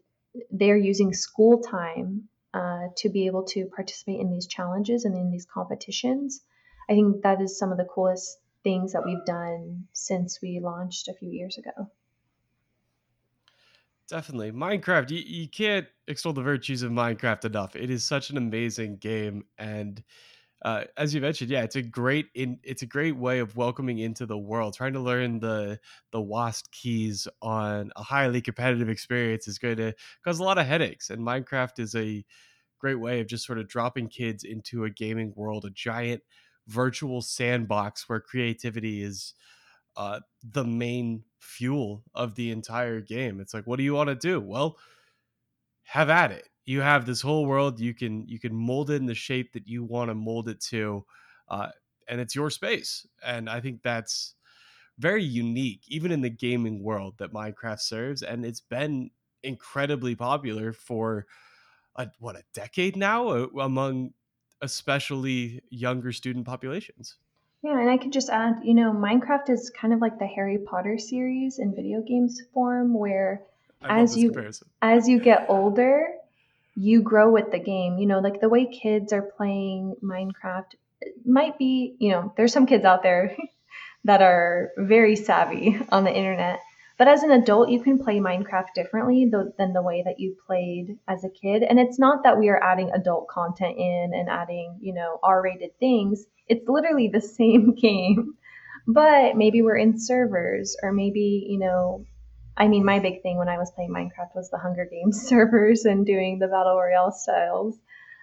they're 0.51 0.77
using 0.77 1.13
school 1.13 1.61
time 1.61 2.29
uh, 2.53 2.87
to 2.97 3.09
be 3.09 3.27
able 3.27 3.43
to 3.43 3.65
participate 3.75 4.19
in 4.19 4.31
these 4.31 4.47
challenges 4.47 5.05
and 5.05 5.15
in 5.15 5.31
these 5.31 5.45
competitions. 5.45 6.41
I 6.89 6.93
think 6.93 7.21
that 7.23 7.41
is 7.41 7.59
some 7.59 7.71
of 7.71 7.77
the 7.77 7.85
coolest 7.85 8.39
things 8.63 8.93
that 8.93 9.05
we've 9.05 9.25
done 9.25 9.87
since 9.93 10.39
we 10.41 10.59
launched 10.61 11.07
a 11.07 11.13
few 11.13 11.29
years 11.29 11.57
ago. 11.57 11.89
Definitely. 14.09 14.53
Minecraft, 14.53 15.11
you, 15.11 15.19
you 15.19 15.47
can't 15.49 15.87
extol 16.07 16.31
the 16.31 16.41
virtues 16.41 16.81
of 16.81 16.91
Minecraft 16.91 17.43
enough. 17.43 17.75
It 17.75 17.89
is 17.89 18.05
such 18.05 18.29
an 18.29 18.37
amazing 18.37 18.97
game. 18.97 19.43
And 19.57 20.01
uh, 20.63 20.85
as 20.97 21.13
you 21.13 21.21
mentioned, 21.21 21.51
yeah, 21.51 21.63
it's 21.63 21.75
a 21.75 21.81
great 21.81 22.27
in 22.33 22.59
it's 22.63 22.81
a 22.81 22.87
great 22.87 23.15
way 23.15 23.39
of 23.39 23.55
welcoming 23.55 23.99
into 23.99 24.25
the 24.25 24.37
world. 24.37 24.73
Trying 24.73 24.93
to 24.93 24.99
learn 24.99 25.39
the 25.39 25.79
the 26.11 26.19
WASD 26.19 26.71
keys 26.71 27.27
on 27.41 27.91
a 27.95 28.03
highly 28.03 28.41
competitive 28.41 28.89
experience 28.89 29.47
is 29.47 29.59
going 29.59 29.77
to 29.77 29.93
cause 30.23 30.39
a 30.39 30.43
lot 30.43 30.57
of 30.57 30.65
headaches. 30.65 31.09
And 31.11 31.21
Minecraft 31.21 31.79
is 31.79 31.95
a 31.95 32.25
great 32.79 32.95
way 32.95 33.19
of 33.19 33.27
just 33.27 33.45
sort 33.45 33.59
of 33.59 33.67
dropping 33.67 34.07
kids 34.07 34.43
into 34.43 34.85
a 34.85 34.89
gaming 34.89 35.31
world, 35.35 35.65
a 35.65 35.69
giant 35.69 36.23
virtual 36.67 37.21
sandbox 37.21 38.09
where 38.09 38.19
creativity 38.19 39.03
is 39.03 39.35
uh, 39.95 40.19
the 40.43 40.65
main 40.65 41.23
fuel 41.39 42.03
of 42.15 42.35
the 42.35 42.51
entire 42.51 42.99
game. 42.99 43.39
It's 43.39 43.53
like, 43.53 43.65
what 43.67 43.77
do 43.77 43.83
you 43.83 43.93
want 43.93 44.09
to 44.09 44.15
do? 44.15 44.39
Well, 44.39 44.77
have 45.83 46.09
at 46.09 46.31
it 46.31 46.49
you 46.67 46.81
have 46.81 47.05
this 47.05 47.21
whole 47.21 47.45
world 47.45 47.79
you 47.79 47.93
can 47.93 48.27
you 48.27 48.37
can 48.37 48.53
mold 48.53 48.91
it 48.91 48.95
in 48.95 49.07
the 49.07 49.15
shape 49.15 49.53
that 49.53 49.67
you 49.67 49.83
want 49.83 50.11
to 50.11 50.15
mold 50.15 50.47
it 50.49 50.59
to 50.59 51.03
uh, 51.49 51.69
and 52.07 52.21
it's 52.21 52.35
your 52.35 52.51
space 52.51 53.07
and 53.25 53.49
i 53.49 53.59
think 53.59 53.81
that's 53.81 54.35
very 54.99 55.23
unique 55.23 55.81
even 55.87 56.11
in 56.11 56.21
the 56.21 56.29
gaming 56.29 56.83
world 56.83 57.15
that 57.17 57.33
minecraft 57.33 57.79
serves 57.79 58.21
and 58.21 58.45
it's 58.45 58.61
been 58.61 59.09
incredibly 59.43 60.13
popular 60.13 60.73
for 60.73 61.25
a, 61.95 62.07
what 62.19 62.35
a 62.35 62.43
decade 62.53 62.95
now 62.95 63.29
among 63.29 64.11
especially 64.61 65.61
younger 65.69 66.11
student 66.11 66.45
populations 66.45 67.15
yeah 67.63 67.79
and 67.79 67.89
i 67.89 67.97
could 67.97 68.11
just 68.11 68.29
add 68.29 68.55
you 68.63 68.73
know 68.73 68.91
minecraft 68.91 69.49
is 69.49 69.69
kind 69.69 69.93
of 69.93 70.01
like 70.01 70.19
the 70.19 70.27
harry 70.27 70.57
potter 70.57 70.97
series 70.97 71.59
in 71.59 71.73
video 71.73 72.01
games 72.01 72.41
form 72.53 72.93
where 72.93 73.43
I 73.83 73.99
as 73.99 74.17
you 74.17 74.31
comparison. 74.31 74.67
as 74.81 75.07
you 75.07 75.19
get 75.19 75.45
older 75.47 76.16
you 76.77 77.01
grow 77.01 77.31
with 77.31 77.51
the 77.51 77.59
game. 77.59 77.97
You 77.97 78.05
know, 78.05 78.19
like 78.19 78.39
the 78.39 78.49
way 78.49 78.67
kids 78.67 79.11
are 79.11 79.23
playing 79.35 79.95
Minecraft 80.03 80.75
might 81.25 81.57
be, 81.57 81.95
you 81.99 82.11
know, 82.11 82.31
there's 82.37 82.53
some 82.53 82.67
kids 82.67 82.85
out 82.85 83.01
there 83.01 83.35
that 84.03 84.21
are 84.21 84.69
very 84.77 85.15
savvy 85.15 85.79
on 85.89 86.03
the 86.03 86.15
internet. 86.15 86.59
But 86.99 87.07
as 87.07 87.23
an 87.23 87.31
adult, 87.31 87.69
you 87.69 87.81
can 87.81 87.99
play 87.99 88.19
Minecraft 88.19 88.73
differently 88.75 89.29
than 89.57 89.73
the 89.73 89.81
way 89.81 90.03
that 90.03 90.19
you 90.19 90.35
played 90.47 90.97
as 91.07 91.23
a 91.23 91.29
kid. 91.29 91.63
And 91.63 91.79
it's 91.79 91.99
not 91.99 92.23
that 92.23 92.39
we 92.39 92.49
are 92.49 92.63
adding 92.63 92.91
adult 92.91 93.27
content 93.27 93.77
in 93.77 94.11
and 94.15 94.29
adding, 94.29 94.77
you 94.79 94.93
know, 94.93 95.19
R 95.21 95.41
rated 95.41 95.77
things. 95.79 96.25
It's 96.47 96.67
literally 96.67 97.09
the 97.09 97.21
same 97.39 97.75
game. 97.75 98.35
But 98.87 99.35
maybe 99.35 99.61
we're 99.61 99.77
in 99.77 99.99
servers, 99.99 100.77
or 100.81 100.93
maybe, 100.93 101.45
you 101.49 101.59
know, 101.59 102.05
I 102.57 102.67
mean, 102.67 102.83
my 102.83 102.99
big 102.99 103.21
thing 103.21 103.37
when 103.37 103.49
I 103.49 103.57
was 103.59 103.71
playing 103.71 103.91
Minecraft 103.91 104.35
was 104.35 104.49
the 104.49 104.57
Hunger 104.57 104.85
Games 104.85 105.21
servers 105.29 105.85
and 105.85 106.05
doing 106.05 106.39
the 106.39 106.47
Battle 106.47 106.75
Royale 106.75 107.11
styles. 107.11 107.77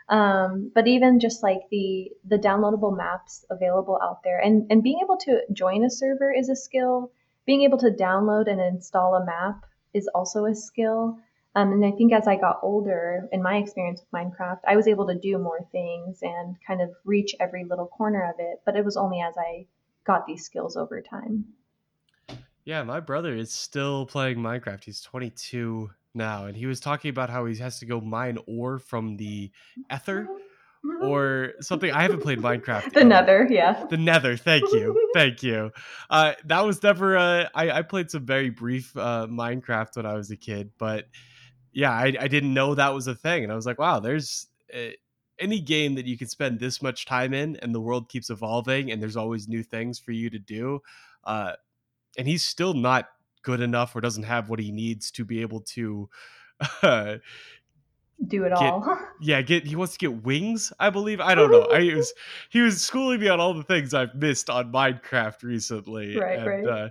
Um, 0.08 0.70
but 0.74 0.86
even 0.86 1.20
just 1.20 1.42
like 1.42 1.62
the 1.70 2.10
the 2.24 2.38
downloadable 2.38 2.94
maps 2.94 3.46
available 3.48 3.98
out 4.02 4.22
there, 4.22 4.38
and 4.38 4.66
and 4.70 4.82
being 4.82 5.00
able 5.02 5.16
to 5.18 5.40
join 5.52 5.82
a 5.82 5.88
server 5.90 6.30
is 6.30 6.50
a 6.50 6.56
skill. 6.56 7.10
Being 7.46 7.62
able 7.62 7.78
to 7.78 7.90
download 7.90 8.50
and 8.50 8.60
install 8.60 9.14
a 9.14 9.24
map 9.24 9.64
is 9.94 10.08
also 10.14 10.44
a 10.44 10.54
skill. 10.54 11.18
Um, 11.54 11.72
and 11.72 11.84
I 11.84 11.92
think 11.92 12.12
as 12.12 12.26
I 12.26 12.36
got 12.36 12.58
older, 12.62 13.28
in 13.32 13.40
my 13.40 13.56
experience 13.58 14.00
with 14.00 14.10
Minecraft, 14.10 14.60
I 14.66 14.76
was 14.76 14.88
able 14.88 15.06
to 15.06 15.14
do 15.14 15.38
more 15.38 15.60
things 15.70 16.18
and 16.22 16.56
kind 16.66 16.82
of 16.82 16.90
reach 17.04 17.34
every 17.38 17.64
little 17.64 17.86
corner 17.86 18.28
of 18.28 18.40
it. 18.40 18.60
But 18.66 18.76
it 18.76 18.84
was 18.84 18.96
only 18.96 19.20
as 19.20 19.34
I 19.38 19.66
got 20.04 20.26
these 20.26 20.44
skills 20.44 20.76
over 20.76 21.00
time. 21.00 21.44
Yeah, 22.64 22.83
my 22.83 23.00
brother 23.00 23.35
is 23.35 23.53
still 23.53 24.07
playing 24.07 24.38
Minecraft. 24.38 24.85
He's 24.85 25.03
22 25.03 25.90
now, 26.14 26.46
and 26.46 26.57
he 26.57 26.64
was 26.64 26.81
talking 26.81 27.11
about 27.11 27.29
how 27.29 27.44
he 27.44 27.57
has 27.57 27.79
to 27.81 27.87
go 27.87 28.00
mine 28.00 28.38
ore 28.46 28.79
from 28.79 29.16
the 29.16 29.50
ether 29.92 30.27
or 31.03 31.53
something. 31.61 31.90
I 31.90 32.00
haven't 32.00 32.20
played 32.20 32.38
Minecraft. 32.38 32.94
the 32.94 33.05
Nether, 33.05 33.46
yeah. 33.50 33.85
The 33.85 33.98
Nether. 33.98 34.38
Thank 34.38 34.72
you, 34.72 35.11
thank 35.14 35.42
you. 35.42 35.72
Uh, 36.09 36.33
that 36.46 36.64
was 36.64 36.83
never. 36.83 37.18
Uh, 37.18 37.48
I, 37.55 37.70
I 37.70 37.83
played 37.83 38.11
some 38.11 38.24
very 38.24 38.48
brief 38.48 38.96
uh, 38.96 39.27
Minecraft 39.29 39.96
when 39.96 40.07
I 40.07 40.14
was 40.14 40.31
a 40.31 40.37
kid, 40.37 40.70
but 40.79 41.05
yeah, 41.72 41.92
I, 41.92 42.14
I 42.18 42.29
didn't 42.29 42.55
know 42.55 42.74
that 42.74 42.94
was 42.94 43.09
a 43.09 43.14
thing, 43.14 43.42
and 43.42 43.53
I 43.53 43.57
was 43.57 43.66
like, 43.66 43.79
wow, 43.79 44.00
there's. 44.00 44.46
Uh, 44.74 44.90
any 45.40 45.59
game 45.59 45.96
that 45.96 46.07
you 46.07 46.16
can 46.16 46.29
spend 46.29 46.61
this 46.61 46.81
much 46.81 47.07
time 47.07 47.35
in 47.35 47.57
and 47.57 47.74
the 47.74 47.81
world 47.81 48.09
keeps 48.09 48.31
evolving 48.31 48.92
and 48.92 49.03
there's 49.03 49.16
always 49.16 49.48
new 49.48 49.64
things 49.64 49.98
for 49.98 50.12
you 50.12 50.31
to 50.31 50.38
do 50.38 50.81
uh, 51.24 51.55
and 52.16 52.27
he's 52.27 52.42
still 52.42 52.74
not 52.74 53.09
good 53.42 53.61
enough 53.61 53.94
or 53.94 54.00
doesn't 54.00 54.24
have 54.24 54.48
what 54.48 54.59
he 54.59 54.72
needs 54.72 55.11
to 55.12 55.24
be 55.24 55.42
able 55.42 55.61
to 55.61 56.09
uh, 56.83 57.16
do 58.27 58.44
it 58.44 58.50
get, 58.50 58.72
all. 58.72 58.98
yeah, 59.20 59.42
get 59.42 59.66
he 59.66 59.77
wants 59.77 59.94
to 59.94 59.98
get 59.98 60.24
wings. 60.24 60.72
I 60.79 60.90
believe. 60.90 61.20
I 61.20 61.35
don't 61.35 61.50
know. 61.50 61.68
I 61.70 61.81
he 61.81 61.94
was 61.94 62.12
he 62.50 62.61
was 62.61 62.81
schooling 62.81 63.20
me 63.20 63.29
on 63.29 63.40
all 63.40 63.55
the 63.55 63.62
things 63.62 63.94
I've 63.94 64.14
missed 64.14 64.50
on 64.50 64.72
Minecraft 64.72 65.42
recently. 65.42 66.16
Right, 66.16 66.38
and, 66.38 66.46
right. 66.46 66.66
Uh, 66.66 66.88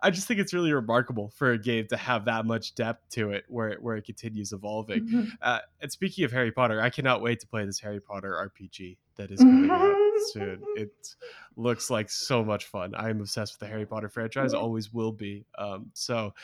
I 0.00 0.10
just 0.10 0.28
think 0.28 0.38
it's 0.38 0.54
really 0.54 0.72
remarkable 0.72 1.30
for 1.30 1.52
a 1.52 1.58
game 1.58 1.88
to 1.88 1.96
have 1.96 2.26
that 2.26 2.46
much 2.46 2.76
depth 2.76 3.08
to 3.10 3.32
it, 3.32 3.44
where 3.48 3.70
it, 3.70 3.82
where 3.82 3.96
it 3.96 4.04
continues 4.04 4.52
evolving. 4.52 5.08
Mm-hmm. 5.08 5.24
Uh, 5.42 5.58
and 5.80 5.90
speaking 5.90 6.24
of 6.24 6.30
Harry 6.30 6.52
Potter, 6.52 6.80
I 6.80 6.88
cannot 6.88 7.20
wait 7.20 7.40
to 7.40 7.48
play 7.48 7.66
this 7.66 7.80
Harry 7.80 8.00
Potter 8.00 8.50
RPG 8.56 8.96
that 9.18 9.30
is 9.30 9.40
coming 9.40 9.70
out 9.70 9.94
soon. 10.32 10.62
It 10.76 11.14
looks 11.56 11.90
like 11.90 12.10
so 12.10 12.42
much 12.42 12.64
fun. 12.64 12.94
I 12.94 13.10
am 13.10 13.20
obsessed 13.20 13.54
with 13.54 13.60
the 13.60 13.66
Harry 13.66 13.86
Potter 13.86 14.08
franchise, 14.08 14.54
always 14.54 14.92
will 14.92 15.12
be. 15.12 15.44
Um, 15.58 15.90
so, 15.92 16.34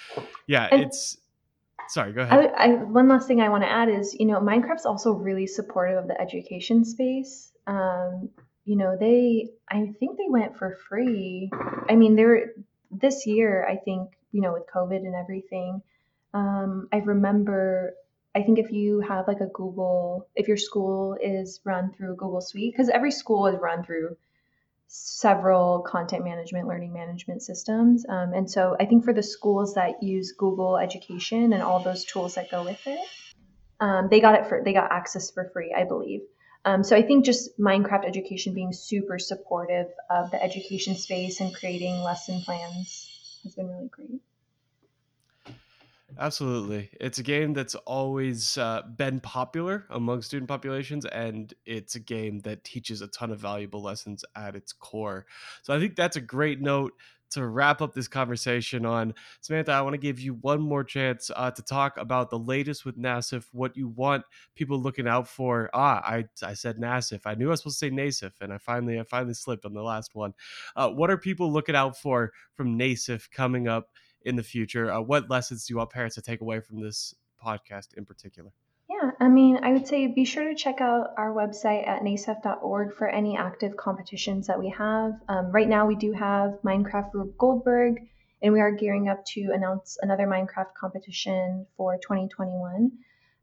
yeah, 0.46 0.68
and 0.70 0.82
it's. 0.82 1.16
Sorry, 1.88 2.14
go 2.14 2.22
ahead. 2.22 2.52
I, 2.56 2.64
I, 2.64 2.68
one 2.76 3.08
last 3.08 3.28
thing 3.28 3.42
I 3.42 3.50
want 3.50 3.62
to 3.62 3.70
add 3.70 3.90
is, 3.90 4.16
you 4.18 4.24
know, 4.24 4.40
Minecraft's 4.40 4.86
also 4.86 5.12
really 5.12 5.46
supportive 5.46 5.98
of 5.98 6.08
the 6.08 6.18
education 6.18 6.82
space. 6.82 7.52
Um, 7.66 8.30
you 8.64 8.76
know, 8.76 8.96
they, 8.98 9.50
I 9.68 9.92
think 10.00 10.16
they 10.16 10.28
went 10.30 10.56
for 10.56 10.78
free. 10.88 11.50
I 11.90 11.94
mean, 11.94 12.16
they're 12.16 12.52
this 12.90 13.26
year, 13.26 13.66
I 13.68 13.76
think, 13.76 14.12
you 14.32 14.40
know, 14.40 14.54
with 14.54 14.62
COVID 14.74 14.96
and 14.96 15.14
everything. 15.14 15.82
Um, 16.32 16.88
I 16.90 16.98
remember 16.98 17.92
I 18.34 18.42
think 18.42 18.58
if 18.58 18.72
you 18.72 19.00
have 19.00 19.28
like 19.28 19.40
a 19.40 19.46
Google, 19.46 20.28
if 20.34 20.48
your 20.48 20.56
school 20.56 21.16
is 21.20 21.60
run 21.64 21.92
through 21.92 22.16
Google 22.16 22.40
Suite, 22.40 22.72
because 22.72 22.88
every 22.88 23.12
school 23.12 23.46
is 23.46 23.56
run 23.60 23.84
through 23.84 24.16
several 24.88 25.80
content 25.80 26.24
management, 26.24 26.68
learning 26.68 26.92
management 26.92 27.42
systems. 27.42 28.04
Um, 28.08 28.32
and 28.32 28.50
so 28.50 28.76
I 28.78 28.86
think 28.86 29.04
for 29.04 29.12
the 29.12 29.22
schools 29.22 29.74
that 29.74 30.02
use 30.02 30.32
Google 30.32 30.76
Education 30.76 31.52
and 31.52 31.62
all 31.62 31.80
those 31.80 32.04
tools 32.04 32.34
that 32.34 32.50
go 32.50 32.64
with 32.64 32.80
it, 32.86 33.00
um, 33.80 34.08
they 34.10 34.20
got 34.20 34.34
it 34.34 34.46
for 34.46 34.62
they 34.64 34.72
got 34.72 34.90
access 34.92 35.30
for 35.30 35.50
free, 35.52 35.74
I 35.76 35.84
believe. 35.84 36.20
Um, 36.64 36.82
so 36.82 36.96
I 36.96 37.02
think 37.02 37.24
just 37.24 37.58
Minecraft 37.58 38.06
Education 38.06 38.54
being 38.54 38.72
super 38.72 39.18
supportive 39.18 39.88
of 40.08 40.30
the 40.30 40.42
education 40.42 40.96
space 40.96 41.40
and 41.40 41.54
creating 41.54 42.00
lesson 42.00 42.40
plans 42.40 43.40
has 43.42 43.54
been 43.54 43.68
really 43.68 43.88
great. 43.88 44.20
Absolutely. 46.16 46.90
It's 47.00 47.18
a 47.18 47.24
game 47.24 47.54
that's 47.54 47.74
always 47.74 48.56
uh, 48.56 48.82
been 48.96 49.18
popular 49.18 49.84
among 49.90 50.22
student 50.22 50.48
populations, 50.48 51.04
and 51.06 51.52
it's 51.66 51.96
a 51.96 52.00
game 52.00 52.38
that 52.40 52.62
teaches 52.62 53.02
a 53.02 53.08
ton 53.08 53.32
of 53.32 53.40
valuable 53.40 53.82
lessons 53.82 54.24
at 54.36 54.54
its 54.54 54.72
core. 54.72 55.26
So 55.62 55.74
I 55.74 55.80
think 55.80 55.96
that's 55.96 56.16
a 56.16 56.20
great 56.20 56.60
note 56.60 56.92
to 57.30 57.44
wrap 57.44 57.82
up 57.82 57.94
this 57.94 58.06
conversation 58.06 58.86
on. 58.86 59.12
Samantha, 59.40 59.72
I 59.72 59.80
want 59.80 59.94
to 59.94 59.98
give 59.98 60.20
you 60.20 60.34
one 60.34 60.60
more 60.60 60.84
chance 60.84 61.32
uh, 61.34 61.50
to 61.50 61.62
talk 61.62 61.96
about 61.96 62.30
the 62.30 62.38
latest 62.38 62.84
with 62.84 62.96
NASIF, 62.96 63.46
what 63.50 63.76
you 63.76 63.88
want 63.88 64.22
people 64.54 64.78
looking 64.80 65.08
out 65.08 65.26
for. 65.26 65.68
Ah, 65.74 66.00
I, 66.04 66.26
I 66.44 66.54
said 66.54 66.76
NASIF. 66.76 67.22
I 67.24 67.34
knew 67.34 67.48
I 67.48 67.50
was 67.50 67.60
supposed 67.60 67.80
to 67.80 67.86
say 67.86 67.90
NASIF, 67.90 68.34
and 68.40 68.52
I 68.52 68.58
finally 68.58 69.00
I 69.00 69.02
finally 69.02 69.34
slipped 69.34 69.64
on 69.64 69.74
the 69.74 69.82
last 69.82 70.14
one. 70.14 70.32
Uh, 70.76 70.90
what 70.90 71.10
are 71.10 71.18
people 71.18 71.52
looking 71.52 71.74
out 71.74 71.96
for 71.96 72.30
from 72.54 72.78
NASIF 72.78 73.28
coming 73.32 73.66
up? 73.66 73.88
In 74.24 74.36
the 74.36 74.42
future. 74.42 74.90
Uh, 74.90 75.00
what 75.00 75.28
lessons 75.28 75.66
do 75.66 75.72
you 75.72 75.78
want 75.78 75.90
parents 75.90 76.14
to 76.14 76.22
take 76.22 76.40
away 76.40 76.60
from 76.60 76.80
this 76.80 77.14
podcast 77.44 77.94
in 77.96 78.04
particular? 78.04 78.52
Yeah, 78.88 79.12
I 79.18 79.28
mean, 79.28 79.60
I 79.62 79.72
would 79.72 79.86
say 79.86 80.06
be 80.06 80.24
sure 80.24 80.48
to 80.48 80.54
check 80.54 80.80
out 80.80 81.14
our 81.16 81.32
website 81.32 81.86
at 81.86 82.02
nasef.org 82.02 82.94
for 82.94 83.08
any 83.08 83.36
active 83.36 83.76
competitions 83.76 84.46
that 84.46 84.58
we 84.58 84.68
have. 84.70 85.12
Um, 85.28 85.50
right 85.52 85.68
now, 85.68 85.86
we 85.86 85.96
do 85.96 86.12
have 86.12 86.58
Minecraft 86.64 87.12
Rube 87.14 87.36
Goldberg, 87.38 88.02
and 88.42 88.52
we 88.52 88.60
are 88.60 88.72
gearing 88.72 89.08
up 89.08 89.24
to 89.26 89.50
announce 89.54 89.96
another 90.00 90.26
Minecraft 90.26 90.74
competition 90.78 91.66
for 91.76 91.96
2021. 91.96 92.92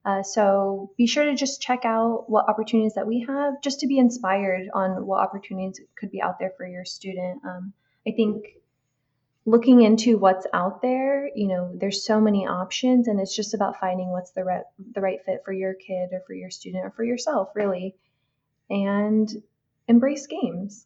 Uh, 0.04 0.24
so 0.24 0.92
be 0.98 1.08
sure 1.08 1.26
to 1.26 1.36
just 1.36 1.62
check 1.62 1.86
out 1.86 2.26
what 2.28 2.50
opportunities 2.50 2.94
that 2.94 3.08
we 3.08 3.26
have, 3.28 3.62
just 3.62 3.80
to 3.80 3.88
be 3.88 3.98
inspired 3.98 4.68
on 4.74 5.06
what 5.06 5.22
opportunities 5.22 5.80
could 5.96 6.12
be 6.12 6.22
out 6.22 6.40
there 6.40 6.54
for 6.58 6.68
your 6.68 6.86
student. 6.86 7.42
Um, 7.46 7.74
I 8.08 8.12
think 8.12 8.46
looking 9.46 9.82
into 9.82 10.18
what's 10.18 10.46
out 10.54 10.82
there, 10.82 11.30
you 11.36 11.48
know, 11.48 11.72
there's 11.74 12.06
so 12.06 12.22
many 12.22 12.46
options 12.46 13.08
and 13.08 13.20
it's 13.20 13.36
just 13.36 13.54
about 13.54 13.80
finding 13.80 14.10
what's 14.10 14.32
the 14.32 14.44
right 14.44 14.64
the 14.94 15.02
right 15.02 15.20
fit 15.26 15.42
for 15.44 15.52
your 15.52 15.74
kid 15.74 16.10
or 16.12 16.22
for 16.28 16.34
your 16.34 16.50
student 16.50 16.86
or 16.86 16.92
for 16.92 17.04
yourself, 17.04 17.50
really. 17.56 17.96
And 18.70 19.30
embrace 19.88 20.28
games. 20.28 20.86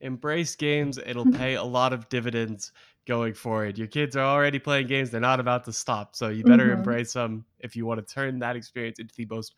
Embrace 0.00 0.54
games. 0.54 0.98
It'll 1.04 1.30
pay 1.32 1.54
a 1.54 1.64
lot 1.64 1.92
of 1.92 2.08
dividends 2.08 2.72
going 3.06 3.34
forward. 3.34 3.78
Your 3.78 3.86
kids 3.86 4.16
are 4.16 4.24
already 4.24 4.58
playing 4.58 4.88
games, 4.88 5.10
they're 5.10 5.20
not 5.20 5.40
about 5.40 5.64
to 5.64 5.72
stop. 5.72 6.16
So 6.16 6.28
you 6.28 6.44
better 6.44 6.64
mm-hmm. 6.64 6.78
embrace 6.78 7.12
them 7.12 7.44
if 7.60 7.76
you 7.76 7.86
want 7.86 8.06
to 8.06 8.14
turn 8.14 8.40
that 8.40 8.56
experience 8.56 8.98
into 8.98 9.14
the 9.14 9.26
most 9.26 9.54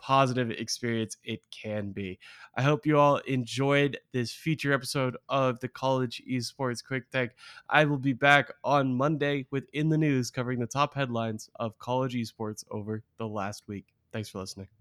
positive 0.00 0.50
experience 0.50 1.16
it 1.24 1.42
can 1.50 1.92
be. 1.92 2.18
I 2.56 2.62
hope 2.62 2.86
you 2.86 2.98
all 2.98 3.18
enjoyed 3.18 3.98
this 4.12 4.32
feature 4.32 4.72
episode 4.72 5.16
of 5.28 5.60
the 5.60 5.68
College 5.68 6.22
Esports 6.28 6.84
Quick 6.84 7.10
Take. 7.10 7.30
I 7.68 7.84
will 7.84 7.98
be 7.98 8.12
back 8.12 8.52
on 8.64 8.94
Monday 8.94 9.46
with 9.50 9.64
In 9.72 9.88
the 9.88 9.98
News 9.98 10.30
covering 10.30 10.58
the 10.58 10.66
top 10.66 10.94
headlines 10.94 11.48
of 11.56 11.78
college 11.78 12.14
esports 12.14 12.64
over 12.70 13.02
the 13.18 13.28
last 13.28 13.64
week. 13.68 13.86
Thanks 14.12 14.28
for 14.28 14.38
listening. 14.38 14.79